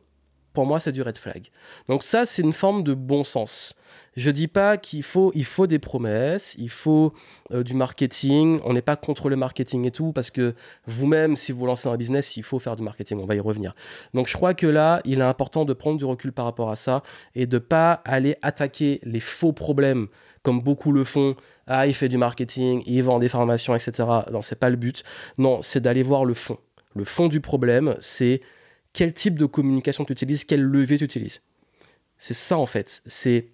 pour 0.54 0.66
moi, 0.66 0.80
c'est 0.80 0.92
du 0.92 1.02
red 1.02 1.18
flag. 1.18 1.50
Donc 1.90 2.04
ça, 2.04 2.26
c'est 2.26 2.42
une 2.42 2.54
forme 2.54 2.84
de 2.84 2.94
bon 2.94 3.24
sens. 3.24 3.76
Je 4.16 4.30
dis 4.30 4.48
pas 4.48 4.78
qu'il 4.78 5.02
faut, 5.02 5.32
il 5.34 5.46
faut 5.46 5.66
des 5.66 5.80
promesses, 5.80 6.56
il 6.60 6.70
faut 6.70 7.14
euh, 7.52 7.64
du 7.64 7.74
marketing. 7.74 8.60
On 8.64 8.74
n'est 8.74 8.84
pas 8.84 8.96
contre 8.96 9.28
le 9.28 9.36
marketing 9.36 9.88
et 9.88 9.92
tout, 9.92 10.12
parce 10.14 10.30
que 10.30 10.54
vous-même, 10.86 11.36
si 11.36 11.52
vous 11.52 11.66
lancez 11.66 11.90
un 11.90 11.98
business, 11.98 12.38
il 12.38 12.44
faut 12.44 12.60
faire 12.60 12.76
du 12.76 12.84
marketing. 12.84 13.20
On 13.20 13.26
va 13.26 13.36
y 13.36 13.40
revenir. 13.40 13.74
Donc 14.14 14.28
je 14.28 14.34
crois 14.34 14.54
que 14.54 14.68
là, 14.68 15.02
il 15.06 15.20
est 15.20 15.24
important 15.24 15.66
de 15.66 15.74
prendre 15.74 15.98
du 15.98 16.06
recul 16.06 16.32
par 16.32 16.46
rapport 16.46 16.70
à 16.70 16.76
ça 16.76 17.02
et 17.34 17.48
de 17.48 17.58
pas 17.58 17.94
aller 18.06 18.36
attaquer 18.44 19.00
les 19.04 19.20
faux 19.20 19.52
problèmes 19.52 20.08
comme 20.44 20.62
beaucoup 20.62 20.92
le 20.92 21.06
font. 21.06 21.36
Ah, 21.66 21.88
il 21.88 21.94
fait 21.96 22.10
du 22.10 22.18
marketing, 22.18 22.84
il 22.86 23.02
vend 23.02 23.18
des 23.18 23.30
formations, 23.30 23.74
etc. 23.74 24.08
Non, 24.32 24.42
c'est 24.42 24.60
pas 24.60 24.70
le 24.70 24.76
but. 24.76 25.04
Non, 25.38 25.62
c'est 25.62 25.80
d'aller 25.80 26.04
voir 26.04 26.26
le 26.26 26.34
fond. 26.34 26.58
Le 26.96 27.06
fond 27.06 27.28
du 27.28 27.42
problème, 27.42 27.96
c'est 28.00 28.42
quel 28.94 29.14
type 29.14 29.38
de 29.38 29.46
communication 29.46 30.06
tu 30.06 30.14
utilises, 30.14 30.46
quel 30.46 30.62
levier 30.62 30.98
tu 30.98 31.04
utilises. 31.04 31.42
C'est 32.18 32.34
ça 32.34 32.58
en 32.58 32.66
fait. 32.66 33.02
C'est 33.06 33.50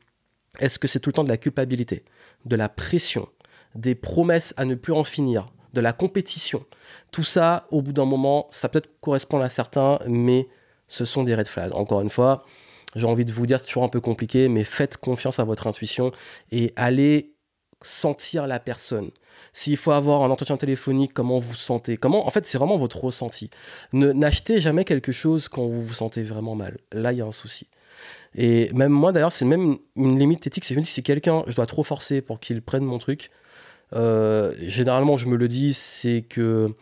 est-ce 0.59 0.77
que 0.79 0.87
c'est 0.87 0.99
tout 0.99 1.09
le 1.09 1.13
temps 1.13 1.23
de 1.23 1.29
la 1.29 1.37
culpabilité, 1.37 2.03
de 2.45 2.55
la 2.55 2.69
pression, 2.69 3.29
des 3.75 3.95
promesses 3.95 4.53
à 4.57 4.65
ne 4.65 4.75
plus 4.75 4.93
en 4.93 5.03
finir, 5.03 5.47
de 5.73 5.81
la 5.81 5.93
compétition? 5.93 6.65
Tout 7.11 7.23
ça, 7.23 7.67
au 7.71 7.81
bout 7.81 7.93
d'un 7.93 8.05
moment, 8.05 8.47
ça 8.51 8.69
peut-être 8.69 8.89
correspondre 8.99 9.43
à 9.43 9.49
certains, 9.49 9.99
mais 10.07 10.47
ce 10.87 11.05
sont 11.05 11.23
des 11.23 11.35
red 11.35 11.47
flags. 11.47 11.73
Encore 11.73 12.01
une 12.01 12.09
fois, 12.09 12.45
j'ai 12.95 13.05
envie 13.05 13.25
de 13.25 13.31
vous 13.31 13.45
dire, 13.45 13.59
c'est 13.59 13.67
toujours 13.67 13.83
un 13.83 13.89
peu 13.89 14.01
compliqué, 14.01 14.49
mais 14.49 14.63
faites 14.63 14.97
confiance 14.97 15.39
à 15.39 15.43
votre 15.43 15.67
intuition 15.67 16.11
et 16.51 16.73
allez 16.75 17.33
sentir 17.81 18.47
la 18.47 18.59
personne. 18.59 19.11
S'il 19.53 19.77
faut 19.77 19.91
avoir 19.91 20.23
un 20.23 20.29
entretien 20.29 20.57
téléphonique, 20.57 21.13
comment 21.13 21.39
vous 21.39 21.55
sentez? 21.55 21.97
Comment 21.97 22.27
En 22.27 22.29
fait, 22.29 22.45
c'est 22.45 22.57
vraiment 22.57 22.77
votre 22.77 23.03
ressenti. 23.03 23.49
Ne 23.93 24.11
n'achetez 24.11 24.61
jamais 24.61 24.85
quelque 24.85 25.11
chose 25.11 25.47
quand 25.47 25.65
vous 25.65 25.81
vous 25.81 25.93
sentez 25.93 26.23
vraiment 26.23 26.55
mal. 26.55 26.77
Là, 26.91 27.11
il 27.11 27.17
y 27.17 27.21
a 27.21 27.25
un 27.25 27.31
souci. 27.31 27.67
Et 28.35 28.71
même 28.73 28.91
moi, 28.91 29.11
d'ailleurs, 29.11 29.31
c'est 29.31 29.45
même 29.45 29.77
une 29.95 30.19
limite 30.19 30.45
éthique. 30.45 30.65
C'est 30.65 30.83
si 30.85 31.03
quelqu'un, 31.03 31.43
je 31.47 31.55
dois 31.55 31.65
trop 31.65 31.83
forcer 31.83 32.21
pour 32.21 32.39
qu'il 32.39 32.61
prenne 32.61 32.83
mon 32.83 32.97
truc. 32.97 33.31
Euh, 33.95 34.53
généralement, 34.61 35.17
je 35.17 35.27
me 35.27 35.35
le 35.35 35.47
dis, 35.47 35.73
c'est 35.73 36.21
que 36.21 36.73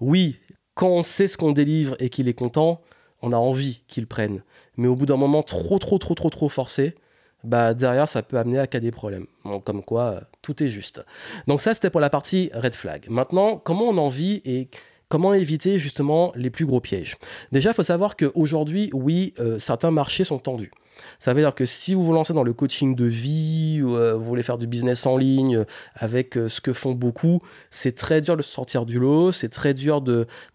oui, 0.00 0.38
quand 0.74 0.88
on 0.88 1.02
sait 1.02 1.28
ce 1.28 1.36
qu'on 1.36 1.52
délivre 1.52 1.96
et 2.00 2.10
qu'il 2.10 2.28
est 2.28 2.34
content, 2.34 2.82
on 3.22 3.32
a 3.32 3.36
envie 3.36 3.82
qu'il 3.88 4.06
prenne. 4.06 4.42
Mais 4.76 4.88
au 4.88 4.94
bout 4.94 5.06
d'un 5.06 5.16
moment, 5.16 5.42
trop, 5.42 5.78
trop, 5.78 5.98
trop, 5.98 6.14
trop, 6.14 6.30
trop 6.30 6.48
forcé, 6.48 6.94
bah 7.44 7.74
derrière, 7.74 8.08
ça 8.08 8.22
peut 8.22 8.38
amener 8.38 8.58
à 8.58 8.66
cas 8.66 8.80
des 8.80 8.90
problèmes. 8.90 9.26
comme 9.64 9.82
quoi, 9.82 10.20
tout 10.42 10.62
est 10.62 10.68
juste. 10.68 11.04
Donc 11.46 11.60
ça, 11.60 11.74
c'était 11.74 11.90
pour 11.90 12.00
la 12.00 12.10
partie 12.10 12.50
red 12.54 12.74
flag. 12.74 13.06
Maintenant, 13.08 13.56
comment 13.56 13.84
on 13.84 13.98
en 13.98 14.08
vit 14.08 14.42
et 14.44 14.68
comment 15.08 15.34
éviter 15.34 15.78
justement 15.78 16.32
les 16.34 16.50
plus 16.50 16.66
gros 16.66 16.80
pièges? 16.80 17.16
Déjà, 17.52 17.70
il 17.70 17.74
faut 17.74 17.82
savoir 17.82 18.16
qu'aujourd'hui, 18.16 18.90
oui, 18.92 19.34
euh, 19.38 19.58
certains 19.58 19.90
marchés 19.90 20.24
sont 20.24 20.38
tendus. 20.38 20.70
Ça 21.18 21.32
veut 21.32 21.40
dire 21.40 21.54
que 21.54 21.66
si 21.66 21.94
vous 21.94 22.02
vous 22.02 22.12
lancez 22.12 22.32
dans 22.32 22.42
le 22.42 22.52
coaching 22.52 22.94
de 22.94 23.04
vie, 23.04 23.80
ou 23.82 23.96
euh, 23.96 24.14
vous 24.14 24.24
voulez 24.24 24.42
faire 24.42 24.58
du 24.58 24.66
business 24.66 25.06
en 25.06 25.16
ligne 25.16 25.58
euh, 25.58 25.64
avec 25.94 26.36
euh, 26.36 26.48
ce 26.48 26.60
que 26.60 26.72
font 26.72 26.92
beaucoup, 26.92 27.40
c'est 27.70 27.94
très 27.94 28.20
dur 28.20 28.36
de 28.36 28.42
sortir 28.42 28.86
du 28.86 28.98
lot, 28.98 29.32
c'est 29.32 29.48
très 29.48 29.74
dur 29.74 30.02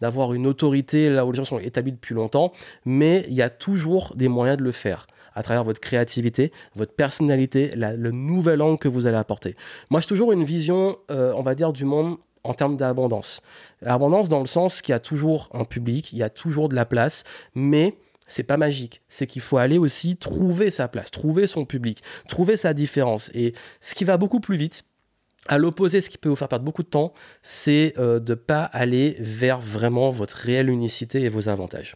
d'avoir 0.02 0.34
une 0.34 0.48
autorité 0.48 1.10
là 1.10 1.26
où 1.26 1.32
les 1.32 1.38
gens 1.38 1.46
sont 1.46 1.60
établis 1.60 1.92
depuis 1.92 2.16
longtemps, 2.16 2.52
mais 2.86 3.26
il 3.28 3.36
y 3.36 3.42
a 3.42 3.50
toujours 3.50 4.14
des 4.16 4.28
moyens 4.28 4.58
de 4.58 4.64
le 4.64 4.72
faire 4.72 5.08
à 5.36 5.44
travers 5.44 5.64
votre 5.64 5.80
créativité, 5.80 6.52
votre 6.76 6.94
personnalité, 6.94 7.72
le 7.76 8.12
nouvel 8.12 8.62
angle 8.62 8.80
que 8.80 8.88
vous 8.88 9.08
allez 9.08 9.18
apporter. 9.18 9.56
Moi, 9.90 10.02
j'ai 10.02 10.08
toujours 10.08 10.32
une 10.32 10.44
vision, 10.44 10.98
on 11.10 11.42
va 11.42 11.56
dire, 11.56 11.74
du 11.74 11.86
monde 11.86 12.18
en 12.44 12.54
termes 12.54 12.78
d'abondance. 12.78 13.42
Abondance 13.86 14.30
dans 14.30 14.40
le 14.40 14.48
sens 14.48 14.82
qu'il 14.82 14.94
y 14.94 14.96
a 14.96 15.00
toujours 15.00 15.50
un 15.54 15.66
public, 15.66 16.12
il 16.14 16.20
y 16.20 16.24
a 16.24 16.30
toujours 16.30 16.70
de 16.70 16.76
la 16.76 16.86
place, 16.86 17.24
mais 17.56 17.96
c'est 18.28 18.44
pas 18.44 18.58
magique. 18.58 19.02
C'est 19.10 19.28
qu'il 19.28 19.42
faut 19.42 19.58
aller 19.58 19.78
aussi 19.78 20.16
trouver 20.16 20.72
sa 20.72 20.88
place, 20.88 21.12
trouver 21.12 21.48
son 21.48 21.66
public, 21.66 22.02
trouver 22.28 22.58
sa 22.58 22.74
différence. 22.74 23.32
Et 23.34 23.54
ce 23.82 23.96
qui 23.96 24.06
va 24.06 24.18
beaucoup 24.18 24.40
plus 24.40 24.56
vite, 24.58 24.86
à 25.48 25.58
l'opposé, 25.58 26.02
ce 26.02 26.10
qui 26.10 26.18
peut 26.18 26.30
vous 26.30 26.36
faire 26.36 26.48
perdre 26.48 26.66
beaucoup 26.66 26.84
de 26.84 26.90
temps, 26.90 27.14
c'est 27.42 27.94
euh, 27.98 28.20
de 28.20 28.34
ne 28.34 28.36
pas 28.36 28.64
aller 28.64 29.16
vers 29.20 29.60
vraiment 29.60 30.12
votre 30.12 30.36
réelle 30.36 30.70
unicité 30.70 31.22
et 31.24 31.30
vos 31.30 31.50
avantages 31.50 31.96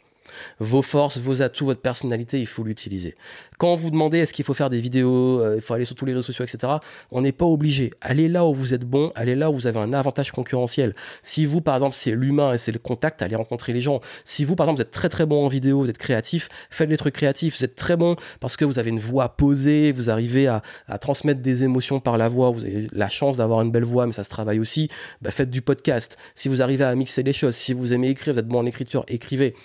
vos 0.59 0.81
forces, 0.81 1.17
vos 1.17 1.41
atouts, 1.41 1.65
votre 1.65 1.81
personnalité, 1.81 2.39
il 2.39 2.47
faut 2.47 2.63
l'utiliser. 2.63 3.15
Quand 3.57 3.75
vous 3.75 3.91
demandez 3.91 4.19
est-ce 4.19 4.33
qu'il 4.33 4.45
faut 4.45 4.53
faire 4.53 4.69
des 4.69 4.79
vidéos, 4.79 5.39
euh, 5.39 5.55
il 5.55 5.61
faut 5.61 5.73
aller 5.73 5.85
sur 5.85 5.95
tous 5.95 6.05
les 6.05 6.13
réseaux 6.13 6.25
sociaux, 6.25 6.45
etc., 6.45 6.73
on 7.11 7.21
n'est 7.21 7.31
pas 7.31 7.45
obligé. 7.45 7.91
Allez 8.01 8.27
là 8.27 8.45
où 8.45 8.53
vous 8.53 8.73
êtes 8.73 8.85
bon, 8.85 9.11
allez 9.15 9.35
là 9.35 9.49
où 9.49 9.53
vous 9.53 9.67
avez 9.67 9.79
un 9.79 9.93
avantage 9.93 10.31
concurrentiel. 10.31 10.95
Si 11.21 11.45
vous, 11.45 11.61
par 11.61 11.75
exemple, 11.75 11.95
c'est 11.95 12.11
l'humain 12.11 12.53
et 12.53 12.57
c'est 12.57 12.71
le 12.71 12.79
contact, 12.79 13.21
allez 13.21 13.35
rencontrer 13.35 13.73
les 13.73 13.81
gens. 13.81 14.01
Si 14.25 14.43
vous, 14.43 14.55
par 14.55 14.65
exemple, 14.65 14.77
vous 14.77 14.87
êtes 14.87 14.91
très 14.91 15.09
très 15.09 15.25
bon 15.25 15.45
en 15.45 15.47
vidéo, 15.47 15.79
vous 15.79 15.89
êtes 15.89 15.97
créatif, 15.97 16.49
faites 16.69 16.89
des 16.89 16.97
trucs 16.97 17.15
créatifs, 17.15 17.57
vous 17.57 17.65
êtes 17.65 17.75
très 17.75 17.95
bon 17.95 18.15
parce 18.39 18.57
que 18.57 18.65
vous 18.65 18.79
avez 18.79 18.89
une 18.89 18.99
voix 18.99 19.29
posée, 19.29 19.91
vous 19.91 20.09
arrivez 20.09 20.47
à, 20.47 20.61
transmettre 20.99 21.41
des 21.41 21.63
émotions 21.63 21.99
par 21.99 22.17
la 22.17 22.29
voix, 22.29 22.51
vous 22.51 22.65
avez 22.65 22.87
la 22.91 23.09
chance 23.09 23.37
d'avoir 23.37 23.61
une 23.61 23.71
belle 23.71 23.83
voix, 23.83 24.05
mais 24.05 24.13
ça 24.13 24.23
se 24.23 24.29
travaille 24.29 24.59
aussi, 24.59 24.89
bah, 25.21 25.31
faites 25.31 25.49
du 25.49 25.61
podcast. 25.61 26.17
Si 26.35 26.49
vous 26.49 26.61
arrivez 26.61 26.83
à 26.83 26.95
mixer 26.95 27.23
les 27.23 27.33
choses, 27.33 27.55
si 27.55 27.73
vous 27.73 27.93
aimez 27.93 28.09
écrire, 28.09 28.33
vous 28.33 28.39
êtes 28.39 28.47
bon 28.47 28.59
en 28.59 28.65
écriture, 28.65 29.03
écrivez 29.07 29.55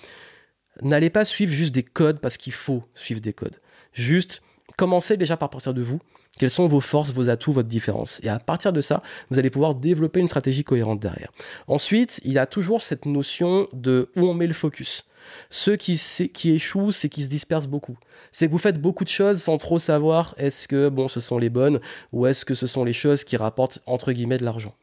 n'allez 0.81 1.09
pas 1.09 1.25
suivre 1.25 1.51
juste 1.51 1.73
des 1.73 1.83
codes 1.83 2.19
parce 2.19 2.37
qu'il 2.37 2.53
faut 2.53 2.83
suivre 2.93 3.21
des 3.21 3.33
codes. 3.33 3.59
Juste, 3.93 4.41
commencez 4.77 5.17
déjà 5.17 5.37
par 5.37 5.49
partir 5.49 5.73
de 5.73 5.81
vous. 5.81 5.99
Quelles 6.37 6.49
sont 6.49 6.67
vos 6.67 6.79
forces, 6.79 7.11
vos 7.11 7.29
atouts, 7.29 7.51
votre 7.51 7.67
différence? 7.67 8.21
Et 8.23 8.29
à 8.29 8.39
partir 8.39 8.71
de 8.71 8.79
ça, 8.79 9.03
vous 9.29 9.39
allez 9.39 9.49
pouvoir 9.49 9.75
développer 9.75 10.21
une 10.21 10.27
stratégie 10.27 10.63
cohérente 10.63 11.01
derrière. 11.01 11.31
Ensuite, 11.67 12.21
il 12.23 12.31
y 12.31 12.37
a 12.37 12.45
toujours 12.45 12.81
cette 12.81 13.05
notion 13.05 13.67
de 13.73 14.09
où 14.15 14.21
on 14.21 14.33
met 14.33 14.47
le 14.47 14.53
focus. 14.53 15.05
Ceux 15.49 15.75
qui, 15.75 15.99
échouent, 16.45 16.91
c'est 16.91 17.09
qu'ils 17.09 17.25
se 17.25 17.29
dispersent 17.29 17.67
beaucoup. 17.67 17.97
C'est 18.31 18.47
que 18.47 18.51
vous 18.51 18.57
faites 18.57 18.79
beaucoup 18.81 19.03
de 19.03 19.09
choses 19.09 19.41
sans 19.41 19.57
trop 19.57 19.79
savoir 19.79 20.33
est-ce 20.37 20.67
que 20.67 20.87
bon, 20.87 21.09
ce 21.09 21.19
sont 21.19 21.37
les 21.37 21.49
bonnes 21.49 21.81
ou 22.13 22.25
est-ce 22.25 22.45
que 22.45 22.55
ce 22.55 22.67
sont 22.67 22.85
les 22.85 22.93
choses 22.93 23.25
qui 23.25 23.35
rapportent 23.35 23.79
entre 23.85 24.13
guillemets 24.13 24.37
de 24.37 24.45
l'argent. 24.45 24.75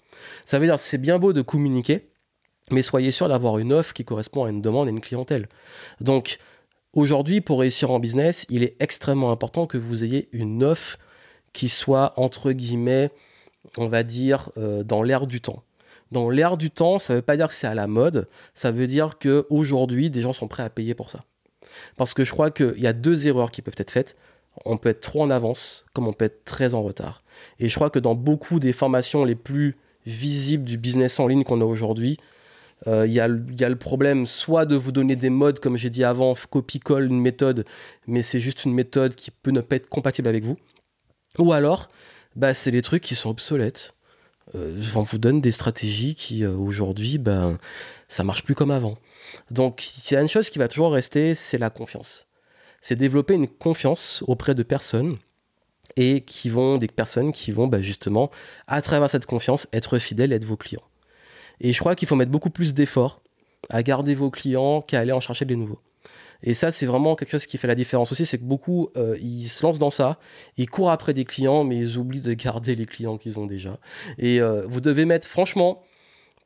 Ça 0.45 0.59
veut 0.59 0.67
dire 0.67 0.79
c'est 0.79 0.99
bien 0.99 1.19
beau 1.19 1.33
de 1.33 1.43
communiquer, 1.43 2.09
mais 2.71 2.83
soyez 2.83 3.11
sûr 3.11 3.29
d'avoir 3.29 3.59
une 3.59 3.73
offre 3.73 3.93
qui 3.93 4.05
correspond 4.05 4.45
à 4.45 4.51
une 4.51 4.63
demande 4.63 4.89
et 4.89 4.91
une 4.91 5.01
clientèle. 5.01 5.49
Donc, 6.01 6.39
aujourd'hui, 6.93 7.41
pour 7.41 7.61
réussir 7.61 7.91
en 7.91 7.99
business, 7.99 8.47
il 8.49 8.63
est 8.63 8.77
extrêmement 8.81 9.31
important 9.31 9.67
que 9.67 9.79
vous 9.79 10.05
ayez 10.05 10.29
une 10.33 10.65
offre 10.65 10.99
qui 11.53 11.69
soit, 11.69 12.13
entre 12.17 12.53
guillemets, 12.53 13.11
on 13.79 13.89
va 13.89 14.03
dire, 14.03 14.51
euh, 14.59 14.83
dans 14.83 15.03
l'air 15.03 15.27
du 15.27 15.41
temps. 15.41 15.63
Dans 16.13 16.31
l'air 16.31 16.57
du 16.57 16.71
temps, 16.71 16.99
ça 16.99 17.13
ne 17.15 17.19
veut 17.19 17.23
pas 17.23 17.37
dire 17.37 17.49
que 17.49 17.55
c'est 17.55 17.67
à 17.67 17.75
la 17.75 17.87
mode, 17.87 18.29
ça 18.55 18.71
veut 18.71 18.87
dire 18.87 19.19
qu'aujourd'hui, 19.21 20.11
des 20.11 20.21
gens 20.21 20.33
sont 20.33 20.49
prêts 20.49 20.63
à 20.63 20.71
payer 20.71 20.95
pour 20.95 21.11
ça. 21.11 21.21
Parce 21.97 22.15
que 22.15 22.25
je 22.25 22.31
crois 22.31 22.51
qu'il 22.51 22.79
y 22.79 22.87
a 22.87 22.93
deux 22.93 23.27
erreurs 23.27 23.51
qui 23.51 23.63
peuvent 23.63 23.75
être 23.77 23.91
faites. 23.91 24.17
On 24.65 24.77
peut 24.77 24.89
être 24.91 25.01
trop 25.01 25.23
en 25.23 25.31
avance, 25.31 25.85
comme 25.93 26.07
on 26.07 26.13
peut 26.13 26.27
être 26.27 26.45
très 26.45 26.75
en 26.75 26.83
retard. 26.83 27.23
Et 27.59 27.69
je 27.69 27.75
crois 27.75 27.91
que 27.91 27.99
dans 27.99 28.15
beaucoup 28.15 28.61
des 28.61 28.73
formations 28.73 29.25
les 29.25 29.35
plus 29.35 29.77
visibles 30.07 30.65
du 30.65 30.79
business 30.79 31.19
en 31.19 31.27
ligne 31.27 31.45
qu'on 31.45 31.61
a 31.61 31.65
aujourd'hui, 31.65 32.19
il 32.85 32.93
euh, 32.93 33.07
y, 33.07 33.21
a 33.21 33.29
le 33.69 33.77
problème 33.77 34.27
soit 34.27 34.67
de 34.67 34.77
vous 34.77 34.93
donner 34.93 35.17
des 35.17 35.31
modes, 35.31 35.61
comme 35.61 35.77
j'ai 35.77 35.89
dit 35.89 36.05
avant, 36.05 36.35
copie-colle 36.35 37.07
une 37.07 37.21
méthode, 37.21 37.65
mais 38.07 38.23
c'est 38.23 38.41
juste 38.41 38.65
une 38.65 38.75
méthode 38.75 39.15
qui 39.15 39.31
peut 39.31 39.51
ne 39.51 39.61
pas 39.61 39.77
être 39.77 39.89
compatible 39.89 40.29
avec 40.29 40.45
vous. 40.45 40.59
Ou 41.39 41.53
alors, 41.53 41.89
bah, 42.35 42.53
c'est 42.53 42.71
des 42.71 42.83
trucs 42.83 43.03
qui 43.03 43.15
sont 43.15 43.31
obsolètes. 43.31 43.95
Euh, 44.55 44.81
on 44.95 45.03
vous 45.03 45.19
donne 45.19 45.41
des 45.41 45.53
stratégies 45.53 46.15
qui, 46.15 46.45
euh, 46.45 46.55
aujourd'hui, 46.55 47.19
ben, 47.19 47.59
ça 48.09 48.25
marche 48.25 48.45
plus 48.45 48.55
comme 48.55 48.71
avant. 48.71 48.99
Donc, 49.51 49.85
il 50.11 50.15
y 50.15 50.17
a 50.17 50.21
une 50.21 50.29
chose 50.29 50.51
qui 50.51 50.59
va 50.59 50.69
toujours 50.69 50.93
rester, 50.93 51.35
c'est 51.35 51.59
la 51.59 51.71
confiance. 51.71 52.27
C'est 52.81 52.95
développer 52.95 53.35
une 53.35 53.49
confiance 53.49 54.23
auprès 54.27 54.55
de 54.55 54.63
personnes 54.63 55.17
et 55.97 56.21
qui 56.21 56.51
vont, 56.51 56.77
des 56.77 56.89
personnes 56.89 57.33
qui 57.33 57.53
vont 57.53 57.67
bah, 57.67 57.81
justement, 57.81 58.31
à 58.67 58.83
travers 58.83 59.11
cette 59.11 59.27
confiance, 59.27 59.67
être 59.73 59.99
fidèles 59.99 60.33
et 60.33 60.37
être 60.37 60.45
vos 60.45 60.57
clients. 60.57 60.85
Et 61.61 61.73
je 61.73 61.79
crois 61.81 61.95
qu'il 61.95 62.09
faut 62.09 62.17
mettre 62.17 62.31
beaucoup 62.31 62.51
plus 62.51 62.75
d'efforts 62.75 63.23
à 63.71 63.83
garder 63.83 64.15
vos 64.15 64.31
clients 64.31 64.83
qu'à 64.83 65.01
aller 65.01 65.13
en 65.13 65.21
chercher 65.21 65.45
des 65.45 65.57
nouveaux. 65.57 65.81
Et 66.43 66.55
ça, 66.55 66.71
c'est 66.71 66.87
vraiment 66.87 67.17
quelque 67.17 67.31
chose 67.31 67.47
qui 67.47 67.59
fait 67.59 67.67
la 67.67 67.75
différence 67.75 68.13
aussi, 68.13 68.27
c'est 68.27 68.39
que 68.39 68.45
beaucoup, 68.45 68.91
euh, 68.97 69.17
ils 69.21 69.49
se 69.49 69.65
lancent 69.65 69.79
dans 69.79 69.91
ça, 69.91 70.19
ils 70.57 70.69
courent 70.69 70.91
après 70.91 71.13
des 71.15 71.25
clients, 71.25 71.65
mais 71.65 71.77
ils 71.79 71.97
oublient 71.97 72.21
de 72.21 72.35
garder 72.35 72.75
les 72.77 72.87
clients 72.87 73.17
qu'ils 73.17 73.39
ont 73.39 73.47
déjà. 73.47 73.79
Et 74.19 74.41
euh, 74.41 74.67
vous 74.67 74.81
devez 74.81 75.07
mettre, 75.07 75.27
franchement, 75.27 75.83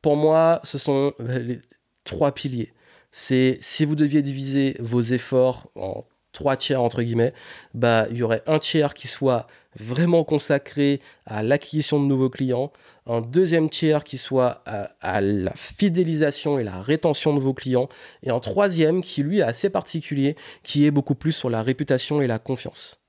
pour 0.01 0.15
moi, 0.15 0.59
ce 0.63 0.77
sont 0.77 1.13
les 1.19 1.59
trois 2.03 2.31
piliers. 2.31 2.73
C'est 3.11 3.57
si 3.59 3.83
vous 3.83 3.95
deviez 3.95 4.21
diviser 4.21 4.77
vos 4.79 5.01
efforts 5.01 5.69
en 5.75 6.05
trois 6.31 6.55
tiers 6.55 6.81
entre 6.81 7.01
guillemets, 7.01 7.33
bah 7.73 8.07
il 8.11 8.17
y 8.17 8.23
aurait 8.23 8.43
un 8.47 8.59
tiers 8.59 8.93
qui 8.93 9.07
soit 9.07 9.47
vraiment 9.77 10.23
consacré 10.23 10.99
à 11.25 11.43
l'acquisition 11.43 12.01
de 12.01 12.05
nouveaux 12.05 12.29
clients, 12.29 12.71
un 13.07 13.21
deuxième 13.21 13.69
tiers 13.69 14.03
qui 14.03 14.17
soit 14.17 14.61
à, 14.65 14.91
à, 15.01 15.21
la 15.21 15.53
fidélisation 15.55 16.59
et 16.59 16.63
la 16.63 16.81
rétention 16.81 17.33
de 17.33 17.39
vos 17.39 17.53
clients, 17.53 17.87
et 18.23 18.29
un 18.29 18.39
troisième 18.39 19.01
qui 19.01 19.23
lui 19.23 19.39
est 19.39 19.43
assez 19.43 19.69
particulier, 19.69 20.35
qui 20.63 20.85
est 20.85 20.91
beaucoup 20.91 21.15
plus 21.15 21.31
sur 21.31 21.49
la 21.49 21.61
réputation 21.61 22.21
et 22.21 22.27
la 22.27 22.39
confiance. 22.39 23.00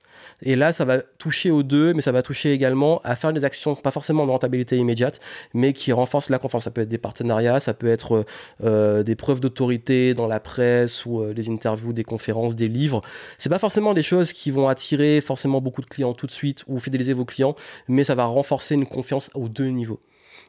Et 0.43 0.57
là, 0.57 0.73
ça 0.73 0.85
va 0.85 0.99
toucher 0.99 1.51
aux 1.51 1.63
deux, 1.63 1.95
mais 1.95 2.03
ça 2.03 2.13
va 2.13 2.23
toucher 2.23 2.53
également 2.53 3.01
à 3.05 3.17
faire 3.17 3.33
des 3.33 3.45
actions, 3.45 3.75
pas 3.75 3.91
forcément 3.91 4.27
de 4.27 4.31
rentabilité 4.31 4.77
immédiate, 4.77 5.21
mais 5.55 5.73
qui 5.73 5.93
renforcent 5.93 6.31
la 6.31 6.39
confiance. 6.39 6.65
Ça 6.65 6.71
peut 6.71 6.83
être 6.83 6.89
des 6.89 6.99
partenariats, 6.99 7.61
ça 7.61 7.75
peut 7.75 7.91
être 7.91 8.25
euh, 8.63 9.03
des 9.03 9.17
preuves 9.17 9.41
d'autorité 9.41 10.15
dans 10.15 10.27
la 10.27 10.41
presse 10.41 11.07
ou 11.07 11.21
euh, 11.21 11.33
des 11.33 11.49
interviews, 11.49 11.93
des 11.93 12.05
conférences, 12.05 12.57
des 12.57 12.69
livres. 12.69 13.03
C'est 13.39 13.51
pas 13.51 13.59
forcément 13.59 13.95
des 13.95 14.03
choses 14.03 14.33
qui 14.33 14.51
vont 14.51 14.69
attirer 14.69 15.21
forcément 15.21 15.61
beaucoup 15.61 15.81
de 15.81 15.87
clients 15.87 16.15
tout 16.15 16.27
de 16.27 16.33
suite 16.33 16.65
ou 16.67 16.79
fidéliser 16.79 17.13
vos 17.13 17.25
clients, 17.25 17.55
mais 17.89 18.05
ça 18.05 18.15
va 18.15 18.25
renforcer 18.25 18.75
une 18.75 18.87
confiance 18.87 19.31
aux 19.35 19.49
deux 19.49 19.69
niveaux 19.69 20.01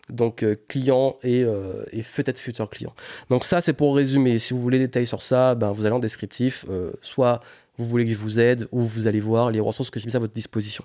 donc 0.10 0.44
euh, 0.44 0.56
client 0.68 1.18
et, 1.24 1.44
euh, 1.44 1.86
peut-être 2.16 2.40
futur 2.40 2.70
client. 2.70 2.94
Donc 3.30 3.44
ça 3.44 3.62
c'est 3.62 3.74
pour 3.74 3.96
résumer. 3.96 4.40
Si 4.40 4.54
vous 4.54 4.60
voulez 4.60 4.80
des 4.80 4.88
détails 4.88 5.08
sur 5.08 5.22
ça, 5.22 5.56
ben, 5.56 5.72
vous 5.72 5.86
allez 5.86 5.96
en 5.96 6.00
descriptif, 6.00 6.66
euh, 6.70 6.92
soit 7.02 7.42
vous 7.78 7.86
voulez 7.86 8.06
que 8.06 8.12
je 8.12 8.16
vous 8.16 8.40
aide 8.40 8.68
ou 8.72 8.82
vous 8.82 9.08
allez 9.08 9.20
voir 9.20 9.52
les 9.52 9.60
ressources 9.60 9.90
que 9.90 10.00
j'ai 10.00 10.06
mises 10.06 10.16
à 10.16 10.20
votre 10.20 10.34
disposition. 10.34 10.84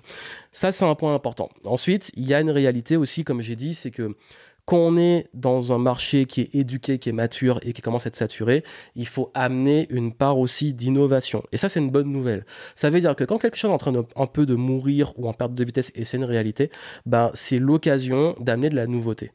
Ça, 0.51 0.71
c'est 0.71 0.85
un 0.85 0.95
point 0.95 1.13
important. 1.13 1.49
Ensuite, 1.65 2.11
il 2.15 2.27
y 2.27 2.33
a 2.33 2.41
une 2.41 2.49
réalité 2.49 2.97
aussi, 2.97 3.23
comme 3.23 3.41
j'ai 3.41 3.55
dit, 3.55 3.75
c'est 3.75 3.91
que 3.91 4.15
quand 4.69 4.77
on 4.77 4.97
est 4.97 5.29
dans 5.33 5.73
un 5.73 5.79
marché 5.79 6.25
qui 6.25 6.41
est 6.41 6.53
éduqué, 6.53 6.99
qui 6.99 7.09
est 7.09 7.13
mature 7.13 7.59
et 7.63 7.73
qui 7.73 7.81
commence 7.81 8.05
à 8.05 8.09
être 8.09 8.15
saturé, 8.15 8.63
il 8.95 9.07
faut 9.07 9.31
amener 9.33 9.87
une 9.89 10.13
part 10.13 10.37
aussi 10.37 10.75
d'innovation. 10.75 11.41
Et 11.51 11.57
ça, 11.57 11.69
c'est 11.69 11.79
une 11.79 11.89
bonne 11.89 12.11
nouvelle. 12.11 12.45
Ça 12.75 12.91
veut 12.91 13.01
dire 13.01 13.15
que 13.15 13.23
quand 13.23 13.39
quelque 13.39 13.57
chose 13.57 13.71
est 13.71 13.73
en 13.73 13.77
train 13.77 13.91
de, 13.91 14.03
un 14.15 14.27
peu 14.27 14.45
de 14.45 14.53
mourir 14.53 15.11
ou 15.17 15.27
en 15.27 15.33
perte 15.33 15.55
de 15.55 15.63
vitesse, 15.63 15.91
et 15.95 16.05
c'est 16.05 16.17
une 16.17 16.23
réalité, 16.23 16.69
ben, 17.07 17.31
c'est 17.33 17.57
l'occasion 17.57 18.35
d'amener 18.39 18.69
de 18.69 18.75
la 18.75 18.85
nouveauté. 18.85 19.31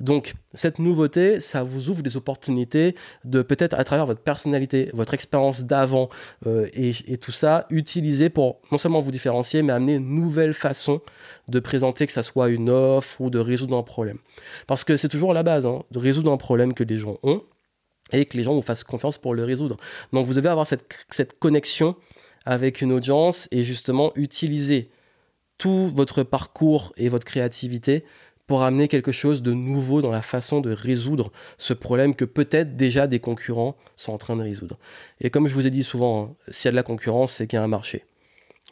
Donc, 0.00 0.34
cette 0.54 0.78
nouveauté, 0.78 1.40
ça 1.40 1.62
vous 1.62 1.88
ouvre 1.88 2.02
des 2.02 2.16
opportunités 2.16 2.94
de 3.24 3.42
peut-être 3.42 3.74
à 3.78 3.84
travers 3.84 4.06
votre 4.06 4.20
personnalité, 4.20 4.90
votre 4.92 5.14
expérience 5.14 5.62
d'avant 5.62 6.08
euh, 6.46 6.68
et, 6.72 7.16
tout 7.18 7.32
ça, 7.32 7.66
utiliser 7.70 8.30
pour 8.30 8.60
non 8.70 8.78
seulement 8.78 9.00
vous 9.00 9.10
différencier, 9.10 9.62
mais 9.62 9.72
amener 9.72 9.94
une 9.94 10.14
nouvelle 10.14 10.54
façon 10.54 11.00
de 11.48 11.60
présenter 11.60 12.06
que 12.06 12.12
ça 12.12 12.22
soit 12.22 12.48
une 12.48 12.70
offre 12.70 13.20
ou 13.20 13.30
de 13.30 13.38
résoudre 13.38 13.76
un 13.76 13.82
problème. 13.82 14.18
Parce 14.66 14.84
que 14.84 14.96
c'est 14.96 15.08
toujours 15.08 15.32
la 15.34 15.42
base, 15.42 15.66
hein, 15.66 15.82
de 15.90 15.98
résoudre 15.98 16.32
un 16.32 16.36
problème 16.36 16.74
que 16.74 16.84
les 16.84 16.98
gens 16.98 17.18
ont 17.22 17.42
et 18.12 18.24
que 18.24 18.36
les 18.36 18.44
gens 18.44 18.54
vous 18.54 18.62
fassent 18.62 18.84
confiance 18.84 19.18
pour 19.18 19.34
le 19.34 19.44
résoudre. 19.44 19.76
Donc, 20.12 20.26
vous 20.26 20.34
devez 20.34 20.48
avoir 20.48 20.66
cette, 20.66 21.06
cette 21.10 21.38
connexion 21.38 21.96
avec 22.44 22.80
une 22.80 22.92
audience 22.92 23.48
et 23.50 23.64
justement 23.64 24.12
utiliser 24.14 24.90
tout 25.58 25.88
votre 25.88 26.22
parcours 26.22 26.92
et 26.96 27.08
votre 27.08 27.24
créativité 27.24 28.04
pour 28.46 28.62
amener 28.62 28.88
quelque 28.88 29.12
chose 29.12 29.42
de 29.42 29.52
nouveau 29.52 30.02
dans 30.02 30.10
la 30.10 30.22
façon 30.22 30.60
de 30.60 30.70
résoudre 30.70 31.32
ce 31.58 31.72
problème 31.72 32.14
que 32.14 32.24
peut-être 32.24 32.76
déjà 32.76 33.06
des 33.06 33.18
concurrents 33.18 33.76
sont 33.96 34.12
en 34.12 34.18
train 34.18 34.36
de 34.36 34.42
résoudre. 34.42 34.78
Et 35.20 35.30
comme 35.30 35.48
je 35.48 35.54
vous 35.54 35.66
ai 35.66 35.70
dit 35.70 35.82
souvent, 35.82 36.22
hein, 36.22 36.36
s'il 36.48 36.66
y 36.66 36.68
a 36.68 36.72
de 36.72 36.76
la 36.76 36.82
concurrence, 36.82 37.32
c'est 37.32 37.46
qu'il 37.46 37.56
y 37.56 37.60
a 37.60 37.64
un 37.64 37.68
marché. 37.68 38.04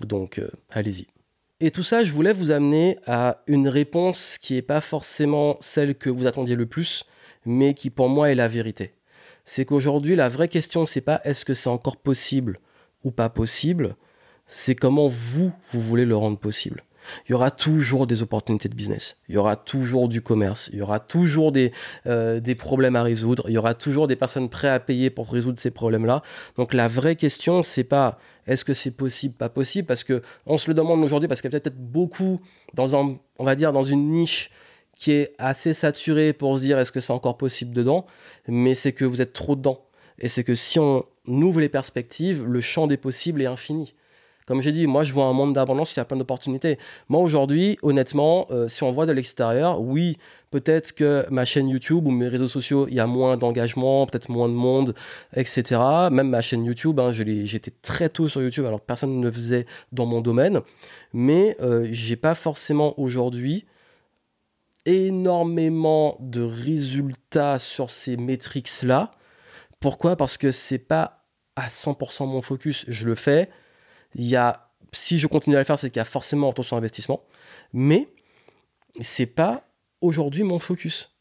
Donc 0.00 0.38
euh, 0.38 0.49
allez-y. 0.71 1.07
Et 1.61 1.71
tout 1.71 1.83
ça, 1.83 2.04
je 2.04 2.12
voulais 2.12 2.33
vous 2.33 2.50
amener 2.50 2.99
à 3.07 3.43
une 3.47 3.69
réponse 3.69 4.38
qui 4.38 4.54
n'est 4.54 4.62
pas 4.62 4.81
forcément 4.81 5.57
celle 5.61 5.95
que 5.95 6.11
vous 6.11 6.26
attendiez 6.26 6.57
le 6.57 6.66
plus, 6.66 7.04
mais 7.47 7.75
qui 7.75 7.90
pour 7.90 8.09
moi 8.09 8.31
est 8.31 8.35
la 8.35 8.49
vérité. 8.49 8.95
C'est 9.45 9.64
qu'aujourd'hui, 9.64 10.16
la 10.16 10.28
vraie 10.28 10.49
question, 10.49 10.87
c'est 10.87 11.00
pas 11.00 11.21
est-ce 11.25 11.45
que 11.45 11.54
c'est 11.54 11.69
encore 11.69 11.97
possible 11.97 12.61
ou 13.04 13.11
pas 13.11 13.28
possible, 13.28 13.97
c'est 14.47 14.75
comment 14.75 15.09
vous, 15.09 15.52
vous 15.73 15.81
voulez 15.81 16.04
le 16.04 16.16
rendre 16.16 16.38
possible 16.38 16.83
il 17.28 17.32
y 17.32 17.34
aura 17.34 17.50
toujours 17.50 18.06
des 18.06 18.23
opportunités 18.23 18.68
de 18.68 18.75
business, 18.75 19.18
il 19.28 19.34
y 19.34 19.38
aura 19.38 19.56
toujours 19.56 20.08
du 20.08 20.23
commerce, 20.23 20.70
il 20.73 20.78
y 20.78 20.82
aura 20.82 21.00
toujours 21.00 21.52
des, 21.52 21.73
euh, 22.06 22.40
des 22.40 22.54
problèmes 22.54 22.96
à 22.96 23.02
résoudre, 23.02 23.44
il 23.49 23.52
y 23.52 23.58
aura 23.58 23.75
toujours 23.75 24.06
des 24.06 24.16
personnes 24.16 24.49
prêtes 24.49 24.70
à 24.70 24.80
payer 24.80 25.11
pour 25.11 25.30
résoudre 25.30 25.58
ces 25.58 25.70
problèmes-là. 25.70 26.23
Donc 26.56 26.75
la 26.75 26.88
vraie 26.88 27.16
question, 27.16 27.62
c'est 27.62 27.84
pas 27.84 28.18
est-ce 28.46 28.64
que 28.64 28.75
c'est 28.75 28.96
possible, 28.96 29.34
pas 29.34 29.49
possible, 29.49 29.87
parce 29.87 30.04
que 30.04 30.23
on 30.46 30.58
se 30.58 30.68
le 30.68 30.75
demande 30.75 31.02
aujourd'hui 31.02 31.28
parce 31.28 31.40
qu'il 31.40 31.52
y 31.52 31.56
a 31.56 31.61
peut-être 31.61 31.78
beaucoup 31.78 32.40
dans 32.75 32.97
un, 32.97 33.17
on 33.38 33.45
va 33.45 33.54
dire 33.54 33.73
dans 33.73 33.84
une 33.84 34.06
niche 34.06 34.50
qui 34.97 35.12
est 35.12 35.34
assez 35.38 35.75
saturée 35.75 36.32
pour 36.32 36.56
se 36.58 36.62
dire 36.62 36.78
est-ce 36.78 36.93
que 36.93 37.00
c'est 37.00 37.12
encore 37.12 37.36
possible 37.36 37.73
dedans, 37.73 38.06
mais 38.47 38.75
c'est 38.75 38.93
que 38.93 39.04
vous 39.04 39.21
êtes 39.21 39.32
trop 39.32 39.56
dedans. 39.56 39.84
Et 40.19 40.28
c'est 40.28 40.45
que 40.45 40.54
si 40.54 40.78
on 40.78 41.04
ouvre 41.26 41.60
les 41.60 41.69
perspectives, 41.69 42.45
le 42.45 42.60
champ 42.60 42.86
des 42.86 42.97
possibles 42.97 43.43
est 43.43 43.47
infini. 43.47 43.95
Comme 44.47 44.61
j'ai 44.61 44.73
dit, 44.73 44.87
moi 44.87 45.04
je 45.04 45.13
vois 45.13 45.25
un 45.25 45.33
monde 45.33 45.54
d'abondance, 45.54 45.95
il 45.95 45.99
y 45.99 46.00
a 46.00 46.04
plein 46.04 46.19
d'opportunités. 46.19 46.78
Moi 47.09 47.21
aujourd'hui, 47.21 47.78
honnêtement, 47.83 48.47
euh, 48.50 48.69
si 48.69 48.83
on 48.83 48.93
voit 48.93 49.07
de 49.07 49.13
l'extérieur, 49.13 49.80
oui, 49.80 50.19
peut-être 50.50 50.93
que 50.93 51.25
ma 51.30 51.45
chaîne 51.47 51.69
YouTube 51.69 52.07
ou 52.07 52.11
mes 52.11 52.28
réseaux 52.28 52.47
sociaux, 52.47 52.87
il 52.89 52.95
y 52.95 53.00
a 53.00 53.07
moins 53.07 53.39
d'engagement, 53.39 54.07
peut-être 54.07 54.28
moins 54.28 54.49
de 54.49 54.54
monde, 54.54 54.95
etc. 55.35 55.80
Même 56.11 56.28
ma 56.28 56.43
chaîne 56.43 56.65
YouTube, 56.65 57.00
hein, 57.00 57.11
j'étais 57.11 57.73
très 57.83 58.11
tôt 58.11 58.28
sur 58.28 58.43
YouTube, 58.43 58.67
alors 58.67 58.80
personne 58.80 59.19
ne 59.19 59.25
le 59.25 59.33
faisait 59.33 59.67
dans 59.93 60.04
mon 60.04 60.21
domaine. 60.21 60.61
Mais 61.15 61.57
euh, 61.63 61.89
j'ai 61.91 62.17
pas 62.17 62.35
forcément 62.35 62.99
aujourd'hui 63.00 63.65
énormément 64.87 66.17
de 66.21 66.43
résultats 66.43 67.59
sur 67.59 67.91
ces 67.91 68.17
métriques-là. 68.17 69.13
Pourquoi? 69.80 70.17
Parce 70.17 70.37
que 70.37 70.50
c'est 70.50 70.78
pas 70.78 71.25
à 71.57 71.69
100% 71.69 72.26
mon 72.26 72.43
focus. 72.43 72.85
Je 72.89 73.07
le 73.07 73.15
fais, 73.15 73.50
il 74.14 74.26
y 74.26 74.36
a, 74.36 74.70
si 74.92 75.18
je 75.18 75.26
continue 75.26 75.56
à 75.56 75.58
le 75.58 75.64
faire, 75.64 75.78
c'est 75.78 75.90
qu'il 75.90 75.98
y 75.98 76.02
a 76.02 76.06
forcément 76.06 76.46
un 76.46 76.50
retour 76.50 76.64
sur 76.64 76.76
investissement. 76.76 77.22
Mais 77.72 78.08
c'est 79.00 79.26
pas 79.26 79.64
aujourd'hui 80.00 80.42
mon 80.42 80.58
focus. 80.58 81.14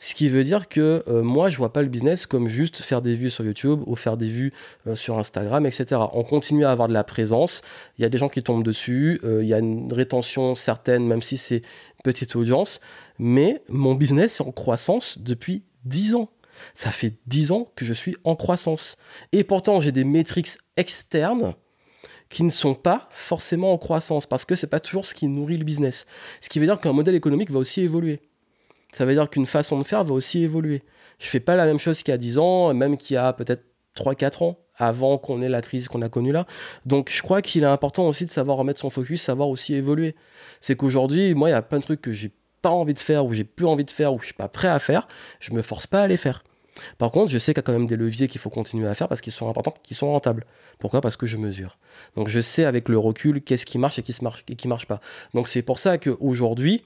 Ce 0.00 0.14
qui 0.14 0.28
veut 0.28 0.44
dire 0.44 0.68
que 0.68 1.02
euh, 1.08 1.22
moi, 1.22 1.50
je 1.50 1.56
vois 1.56 1.72
pas 1.72 1.82
le 1.82 1.88
business 1.88 2.26
comme 2.26 2.48
juste 2.48 2.82
faire 2.82 3.02
des 3.02 3.16
vues 3.16 3.30
sur 3.30 3.44
YouTube 3.44 3.82
ou 3.86 3.96
faire 3.96 4.16
des 4.16 4.28
vues 4.28 4.52
euh, 4.86 4.94
sur 4.94 5.18
Instagram, 5.18 5.66
etc. 5.66 6.00
On 6.12 6.22
continue 6.22 6.64
à 6.64 6.70
avoir 6.70 6.86
de 6.86 6.92
la 6.92 7.02
présence. 7.02 7.62
Il 7.98 8.02
y 8.02 8.04
a 8.04 8.08
des 8.08 8.16
gens 8.16 8.28
qui 8.28 8.44
tombent 8.44 8.62
dessus. 8.62 9.20
Euh, 9.24 9.42
il 9.42 9.48
y 9.48 9.54
a 9.54 9.58
une 9.58 9.92
rétention 9.92 10.54
certaine, 10.54 11.04
même 11.04 11.20
si 11.20 11.36
c'est 11.36 11.62
petite 12.04 12.36
audience. 12.36 12.80
Mais 13.18 13.60
mon 13.68 13.96
business 13.96 14.38
est 14.38 14.44
en 14.44 14.52
croissance 14.52 15.18
depuis 15.18 15.64
10 15.84 16.14
ans. 16.14 16.30
Ça 16.74 16.92
fait 16.92 17.14
10 17.26 17.50
ans 17.50 17.68
que 17.74 17.84
je 17.84 17.92
suis 17.92 18.16
en 18.22 18.36
croissance. 18.36 18.98
Et 19.32 19.42
pourtant, 19.42 19.80
j'ai 19.80 19.92
des 19.92 20.04
métriques 20.04 20.50
externes 20.76 21.54
qui 22.28 22.44
ne 22.44 22.50
sont 22.50 22.74
pas 22.74 23.08
forcément 23.10 23.72
en 23.72 23.78
croissance 23.78 24.26
parce 24.26 24.44
que 24.44 24.54
c'est 24.54 24.66
pas 24.66 24.80
toujours 24.80 25.06
ce 25.06 25.14
qui 25.14 25.28
nourrit 25.28 25.56
le 25.56 25.64
business. 25.64 26.06
Ce 26.40 26.48
qui 26.48 26.58
veut 26.58 26.66
dire 26.66 26.80
qu'un 26.80 26.92
modèle 26.92 27.14
économique 27.14 27.50
va 27.50 27.58
aussi 27.58 27.80
évoluer. 27.80 28.20
Ça 28.92 29.04
veut 29.04 29.14
dire 29.14 29.28
qu'une 29.28 29.46
façon 29.46 29.78
de 29.78 29.84
faire 29.84 30.04
va 30.04 30.14
aussi 30.14 30.42
évoluer. 30.42 30.82
Je 31.18 31.28
fais 31.28 31.40
pas 31.40 31.56
la 31.56 31.66
même 31.66 31.78
chose 31.78 32.02
qu'il 32.02 32.12
y 32.12 32.14
a 32.14 32.18
10 32.18 32.38
ans, 32.38 32.74
même 32.74 32.96
qu'il 32.96 33.14
y 33.14 33.16
a 33.16 33.32
peut-être 33.32 33.64
3-4 33.96 34.44
ans 34.44 34.58
avant 34.76 35.18
qu'on 35.18 35.42
ait 35.42 35.48
la 35.48 35.60
crise 35.60 35.88
qu'on 35.88 36.02
a 36.02 36.08
connue 36.08 36.32
là. 36.32 36.46
Donc 36.86 37.10
je 37.12 37.22
crois 37.22 37.42
qu'il 37.42 37.62
est 37.62 37.66
important 37.66 38.06
aussi 38.06 38.24
de 38.24 38.30
savoir 38.30 38.58
remettre 38.58 38.80
son 38.80 38.90
focus, 38.90 39.22
savoir 39.22 39.48
aussi 39.48 39.74
évoluer. 39.74 40.14
C'est 40.60 40.76
qu'aujourd'hui, 40.76 41.34
moi, 41.34 41.48
il 41.48 41.52
y 41.52 41.54
a 41.54 41.62
plein 41.62 41.78
de 41.78 41.84
trucs 41.84 42.00
que 42.00 42.12
j'ai 42.12 42.30
pas 42.62 42.70
envie 42.70 42.94
de 42.94 43.00
faire 43.00 43.24
ou 43.24 43.32
j'ai 43.32 43.44
plus 43.44 43.66
envie 43.66 43.84
de 43.84 43.90
faire 43.90 44.12
ou 44.12 44.20
je 44.20 44.26
suis 44.26 44.34
pas 44.34 44.48
prêt 44.48 44.68
à 44.68 44.78
faire, 44.78 45.08
je 45.40 45.52
me 45.52 45.62
force 45.62 45.86
pas 45.86 46.02
à 46.02 46.06
les 46.06 46.16
faire. 46.16 46.44
Par 46.98 47.10
contre, 47.10 47.30
je 47.30 47.38
sais 47.38 47.52
qu'il 47.52 47.58
y 47.58 47.64
a 47.64 47.66
quand 47.66 47.72
même 47.72 47.86
des 47.86 47.96
leviers 47.96 48.28
qu'il 48.28 48.40
faut 48.40 48.50
continuer 48.50 48.88
à 48.88 48.94
faire 48.94 49.08
parce 49.08 49.20
qu'ils 49.20 49.32
sont 49.32 49.48
importants, 49.48 49.74
qu'ils 49.82 49.96
sont 49.96 50.10
rentables. 50.10 50.44
Pourquoi? 50.78 51.00
Parce 51.00 51.16
que 51.16 51.26
je 51.26 51.36
mesure. 51.36 51.78
Donc 52.16 52.28
je 52.28 52.40
sais 52.40 52.64
avec 52.64 52.88
le 52.88 52.98
recul 52.98 53.42
qu'est-ce 53.42 53.66
qui 53.66 53.78
marche 53.78 53.98
et 53.98 54.02
qui 54.02 54.14
qui 54.56 54.68
marche 54.68 54.86
pas. 54.86 55.00
Donc 55.34 55.48
c'est 55.48 55.62
pour 55.62 55.78
ça 55.78 55.98
qu'aujourd'hui, 55.98 56.84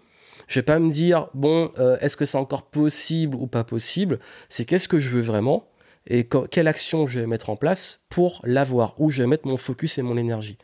je 0.49 0.59
vais 0.59 0.65
pas 0.65 0.79
me 0.79 0.91
dire 0.91 1.29
bon, 1.35 1.71
euh, 1.79 1.97
est-ce 2.01 2.17
que 2.17 2.25
c'est 2.25 2.39
encore 2.39 2.63
possible 2.63 3.37
ou 3.37 3.47
pas 3.47 3.65
possible? 3.65 4.19
C'est 4.49 4.65
qu'est-ce 4.65 4.89
que 4.89 5.01
je 5.01 5.09
veux 5.09 5.23
vraiment? 5.23 5.67
Et 6.07 6.29
quelle 6.51 6.69
action 6.69 7.07
je 7.07 7.21
vais 7.21 7.27
mettre 7.27 7.51
en 7.51 7.57
place 7.57 8.05
pour 8.09 8.41
l'avoir, 8.45 8.95
où 8.99 9.11
je 9.11 9.23
vais 9.23 9.29
mettre 9.29 9.47
mon 9.47 9.57
focus 9.57 9.99
et 9.99 10.03
mon 10.03 10.17
énergie. 10.17 10.59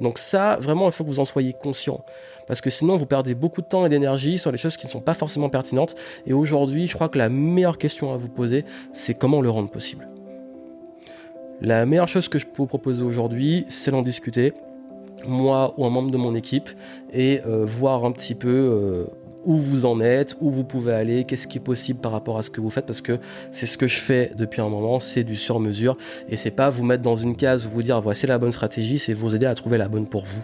Donc 0.00 0.18
ça, 0.18 0.58
vraiment, 0.60 0.86
il 0.86 0.92
faut 0.92 1.04
que 1.04 1.08
vous 1.08 1.20
en 1.20 1.24
soyez 1.24 1.54
conscient, 1.54 2.04
parce 2.46 2.60
que 2.60 2.70
sinon, 2.70 2.96
vous 2.96 3.06
perdez 3.06 3.34
beaucoup 3.34 3.62
de 3.62 3.66
temps 3.66 3.86
et 3.86 3.88
d'énergie 3.88 4.36
sur 4.38 4.52
les 4.52 4.58
choses 4.58 4.76
qui 4.76 4.86
ne 4.86 4.90
sont 4.90 5.00
pas 5.00 5.14
forcément 5.14 5.48
pertinentes. 5.48 5.94
Et 6.26 6.32
aujourd'hui, 6.32 6.86
je 6.86 6.94
crois 6.94 7.08
que 7.08 7.18
la 7.18 7.28
meilleure 7.28 7.78
question 7.78 8.12
à 8.12 8.16
vous 8.16 8.28
poser, 8.28 8.64
c'est 8.92 9.14
comment 9.14 9.40
le 9.40 9.48
rendre 9.48 9.70
possible. 9.70 10.08
La 11.60 11.86
meilleure 11.86 12.08
chose 12.08 12.28
que 12.28 12.38
je 12.38 12.46
peux 12.46 12.62
vous 12.62 12.66
proposer 12.66 13.02
aujourd'hui, 13.02 13.64
c'est 13.68 13.92
d'en 13.92 14.02
discuter, 14.02 14.52
moi 15.26 15.74
ou 15.78 15.86
un 15.86 15.90
membre 15.90 16.10
de 16.10 16.18
mon 16.18 16.34
équipe, 16.34 16.68
et 17.12 17.40
euh, 17.46 17.64
voir 17.64 18.04
un 18.04 18.12
petit 18.12 18.34
peu... 18.34 18.48
Euh, 18.48 19.21
où 19.44 19.58
vous 19.58 19.86
en 19.86 20.00
êtes, 20.00 20.36
où 20.40 20.50
vous 20.50 20.64
pouvez 20.64 20.92
aller, 20.92 21.24
qu'est-ce 21.24 21.46
qui 21.46 21.58
est 21.58 21.62
possible 21.62 22.00
par 22.00 22.12
rapport 22.12 22.38
à 22.38 22.42
ce 22.42 22.50
que 22.50 22.60
vous 22.60 22.70
faites, 22.70 22.86
parce 22.86 23.00
que 23.00 23.18
c'est 23.50 23.66
ce 23.66 23.78
que 23.78 23.86
je 23.86 23.98
fais 23.98 24.32
depuis 24.36 24.60
un 24.60 24.68
moment, 24.68 25.00
c'est 25.00 25.24
du 25.24 25.36
sur-mesure, 25.36 25.96
et 26.28 26.36
c'est 26.36 26.50
pas 26.50 26.70
vous 26.70 26.84
mettre 26.84 27.02
dans 27.02 27.16
une 27.16 27.36
case, 27.36 27.66
vous 27.66 27.82
dire 27.82 28.00
voici 28.00 28.26
la 28.26 28.38
bonne 28.38 28.52
stratégie, 28.52 28.98
c'est 28.98 29.12
vous 29.12 29.34
aider 29.34 29.46
à 29.46 29.54
trouver 29.54 29.78
la 29.78 29.88
bonne 29.88 30.06
pour 30.06 30.24
vous. 30.24 30.42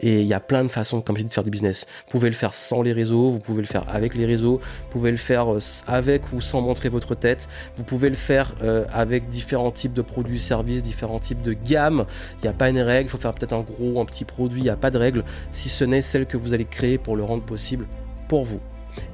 Et 0.00 0.22
il 0.22 0.26
y 0.26 0.34
a 0.34 0.40
plein 0.40 0.64
de 0.64 0.68
façons, 0.68 1.00
comme 1.00 1.16
j'ai 1.16 1.22
dit, 1.22 1.28
de 1.28 1.34
faire 1.34 1.44
du 1.44 1.50
business. 1.50 1.86
Vous 2.06 2.12
pouvez 2.12 2.28
le 2.28 2.34
faire 2.34 2.54
sans 2.54 2.82
les 2.82 2.92
réseaux, 2.92 3.30
vous 3.30 3.38
pouvez 3.38 3.60
le 3.60 3.66
faire 3.66 3.84
avec 3.88 4.14
les 4.14 4.26
réseaux, 4.26 4.58
vous 4.58 4.90
pouvez 4.90 5.10
le 5.10 5.16
faire 5.16 5.52
euh, 5.52 5.58
avec 5.86 6.32
ou 6.32 6.40
sans 6.40 6.60
montrer 6.60 6.88
votre 6.88 7.14
tête, 7.14 7.48
vous 7.76 7.84
pouvez 7.84 8.08
le 8.08 8.14
faire 8.14 8.54
euh, 8.62 8.84
avec 8.92 9.28
différents 9.28 9.70
types 9.70 9.92
de 9.92 10.02
produits, 10.02 10.38
services, 10.38 10.82
différents 10.82 11.20
types 11.20 11.42
de 11.42 11.52
gammes. 11.52 12.06
Il 12.38 12.42
n'y 12.42 12.48
a 12.48 12.54
pas 12.54 12.70
une 12.70 12.80
règle, 12.80 13.08
il 13.08 13.10
faut 13.10 13.18
faire 13.18 13.34
peut-être 13.34 13.52
un 13.52 13.60
gros, 13.60 14.00
un 14.00 14.04
petit 14.04 14.24
produit, 14.24 14.60
il 14.60 14.64
n'y 14.64 14.70
a 14.70 14.76
pas 14.76 14.90
de 14.90 14.98
règle, 14.98 15.24
si 15.50 15.68
ce 15.68 15.84
n'est 15.84 16.02
celle 16.02 16.26
que 16.26 16.36
vous 16.36 16.54
allez 16.54 16.64
créer 16.64 16.98
pour 16.98 17.16
le 17.16 17.24
rendre 17.24 17.44
possible 17.44 17.86
vous. 18.40 18.60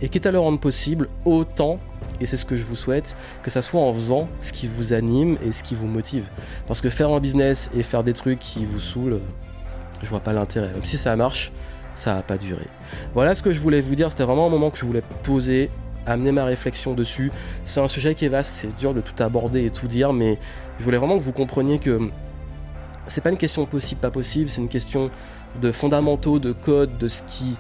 Et 0.00 0.08
quitte 0.08 0.26
à 0.26 0.32
le 0.32 0.38
rendre 0.38 0.60
possible, 0.60 1.08
autant, 1.24 1.78
et 2.20 2.26
c'est 2.26 2.36
ce 2.36 2.44
que 2.44 2.56
je 2.56 2.64
vous 2.64 2.76
souhaite, 2.76 3.16
que 3.42 3.50
ça 3.50 3.62
soit 3.62 3.80
en 3.80 3.92
faisant 3.92 4.28
ce 4.38 4.52
qui 4.52 4.66
vous 4.66 4.92
anime 4.92 5.36
et 5.44 5.52
ce 5.52 5.62
qui 5.62 5.74
vous 5.74 5.86
motive. 5.86 6.28
Parce 6.66 6.80
que 6.80 6.90
faire 6.90 7.10
un 7.10 7.20
business 7.20 7.70
et 7.76 7.82
faire 7.82 8.04
des 8.04 8.12
trucs 8.12 8.38
qui 8.38 8.64
vous 8.64 8.80
saoulent, 8.80 9.20
je 10.02 10.08
vois 10.08 10.20
pas 10.20 10.32
l'intérêt. 10.32 10.72
Même 10.72 10.84
si 10.84 10.96
ça 10.96 11.14
marche, 11.16 11.52
ça 11.94 12.14
va 12.14 12.22
pas 12.22 12.38
durer. 12.38 12.66
Voilà 13.14 13.34
ce 13.34 13.42
que 13.42 13.52
je 13.52 13.60
voulais 13.60 13.80
vous 13.80 13.94
dire, 13.94 14.10
c'était 14.10 14.24
vraiment 14.24 14.46
un 14.46 14.50
moment 14.50 14.70
que 14.70 14.78
je 14.78 14.84
voulais 14.84 15.02
poser, 15.22 15.70
amener 16.06 16.32
ma 16.32 16.44
réflexion 16.44 16.94
dessus. 16.94 17.30
C'est 17.64 17.80
un 17.80 17.88
sujet 17.88 18.14
qui 18.14 18.24
est 18.24 18.28
vaste, 18.30 18.52
c'est 18.52 18.74
dur 18.74 18.94
de 18.94 19.00
tout 19.00 19.20
aborder 19.22 19.64
et 19.64 19.70
tout 19.70 19.86
dire, 19.86 20.12
mais 20.12 20.38
je 20.78 20.84
voulais 20.84 20.98
vraiment 20.98 21.18
que 21.18 21.22
vous 21.22 21.32
compreniez 21.32 21.78
que 21.78 22.10
c'est 23.06 23.20
pas 23.20 23.30
une 23.30 23.36
question 23.38 23.64
possible, 23.66 24.00
pas 24.00 24.10
possible, 24.10 24.48
c'est 24.48 24.60
une 24.60 24.68
question 24.68 25.10
de 25.60 25.72
fondamentaux, 25.72 26.38
de 26.38 26.52
code, 26.52 26.98
de 26.98 27.08
ce 27.08 27.22
qui 27.22 27.56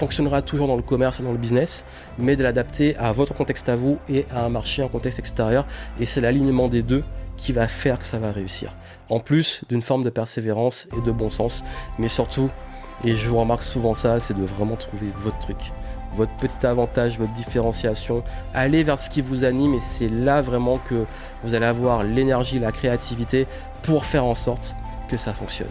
fonctionnera 0.00 0.40
toujours 0.40 0.66
dans 0.66 0.76
le 0.76 0.82
commerce 0.82 1.20
et 1.20 1.22
dans 1.22 1.32
le 1.32 1.38
business, 1.38 1.84
mais 2.18 2.34
de 2.34 2.42
l'adapter 2.42 2.96
à 2.96 3.12
votre 3.12 3.34
contexte 3.34 3.68
à 3.68 3.76
vous 3.76 3.98
et 4.08 4.24
à 4.34 4.46
un 4.46 4.48
marché, 4.48 4.82
un 4.82 4.88
contexte 4.88 5.18
extérieur. 5.18 5.66
Et 6.00 6.06
c'est 6.06 6.22
l'alignement 6.22 6.68
des 6.68 6.82
deux 6.82 7.04
qui 7.36 7.52
va 7.52 7.68
faire 7.68 7.98
que 7.98 8.06
ça 8.06 8.18
va 8.18 8.32
réussir. 8.32 8.74
En 9.10 9.20
plus 9.20 9.62
d'une 9.68 9.82
forme 9.82 10.02
de 10.02 10.08
persévérance 10.08 10.88
et 10.96 11.02
de 11.02 11.10
bon 11.10 11.28
sens, 11.28 11.64
mais 11.98 12.08
surtout, 12.08 12.48
et 13.04 13.14
je 13.14 13.28
vous 13.28 13.38
remarque 13.38 13.62
souvent 13.62 13.92
ça, 13.92 14.20
c'est 14.20 14.32
de 14.32 14.42
vraiment 14.42 14.76
trouver 14.76 15.08
votre 15.16 15.38
truc, 15.38 15.58
votre 16.14 16.34
petit 16.36 16.66
avantage, 16.66 17.18
votre 17.18 17.34
différenciation, 17.34 18.22
aller 18.54 18.82
vers 18.82 18.98
ce 18.98 19.10
qui 19.10 19.20
vous 19.20 19.44
anime 19.44 19.74
et 19.74 19.78
c'est 19.78 20.08
là 20.08 20.40
vraiment 20.40 20.78
que 20.78 21.04
vous 21.42 21.54
allez 21.54 21.66
avoir 21.66 22.04
l'énergie, 22.04 22.58
la 22.58 22.72
créativité 22.72 23.46
pour 23.82 24.06
faire 24.06 24.24
en 24.24 24.34
sorte 24.34 24.74
que 25.08 25.18
ça 25.18 25.34
fonctionne. 25.34 25.68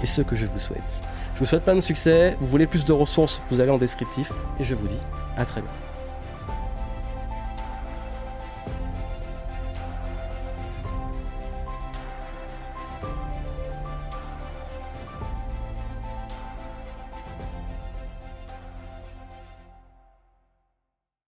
Et 0.00 0.06
ce 0.06 0.22
que 0.22 0.36
je 0.36 0.46
vous 0.46 0.60
souhaite. 0.60 1.02
Je 1.34 1.40
vous 1.40 1.46
souhaite 1.46 1.64
plein 1.64 1.74
de 1.74 1.80
succès. 1.80 2.36
Vous 2.40 2.46
voulez 2.46 2.66
plus 2.66 2.84
de 2.84 2.92
ressources, 2.92 3.42
vous 3.50 3.60
allez 3.60 3.70
en 3.70 3.78
descriptif. 3.78 4.32
Et 4.60 4.64
je 4.64 4.74
vous 4.74 4.86
dis 4.86 5.00
à 5.36 5.44
très 5.44 5.60
bientôt. 5.60 5.93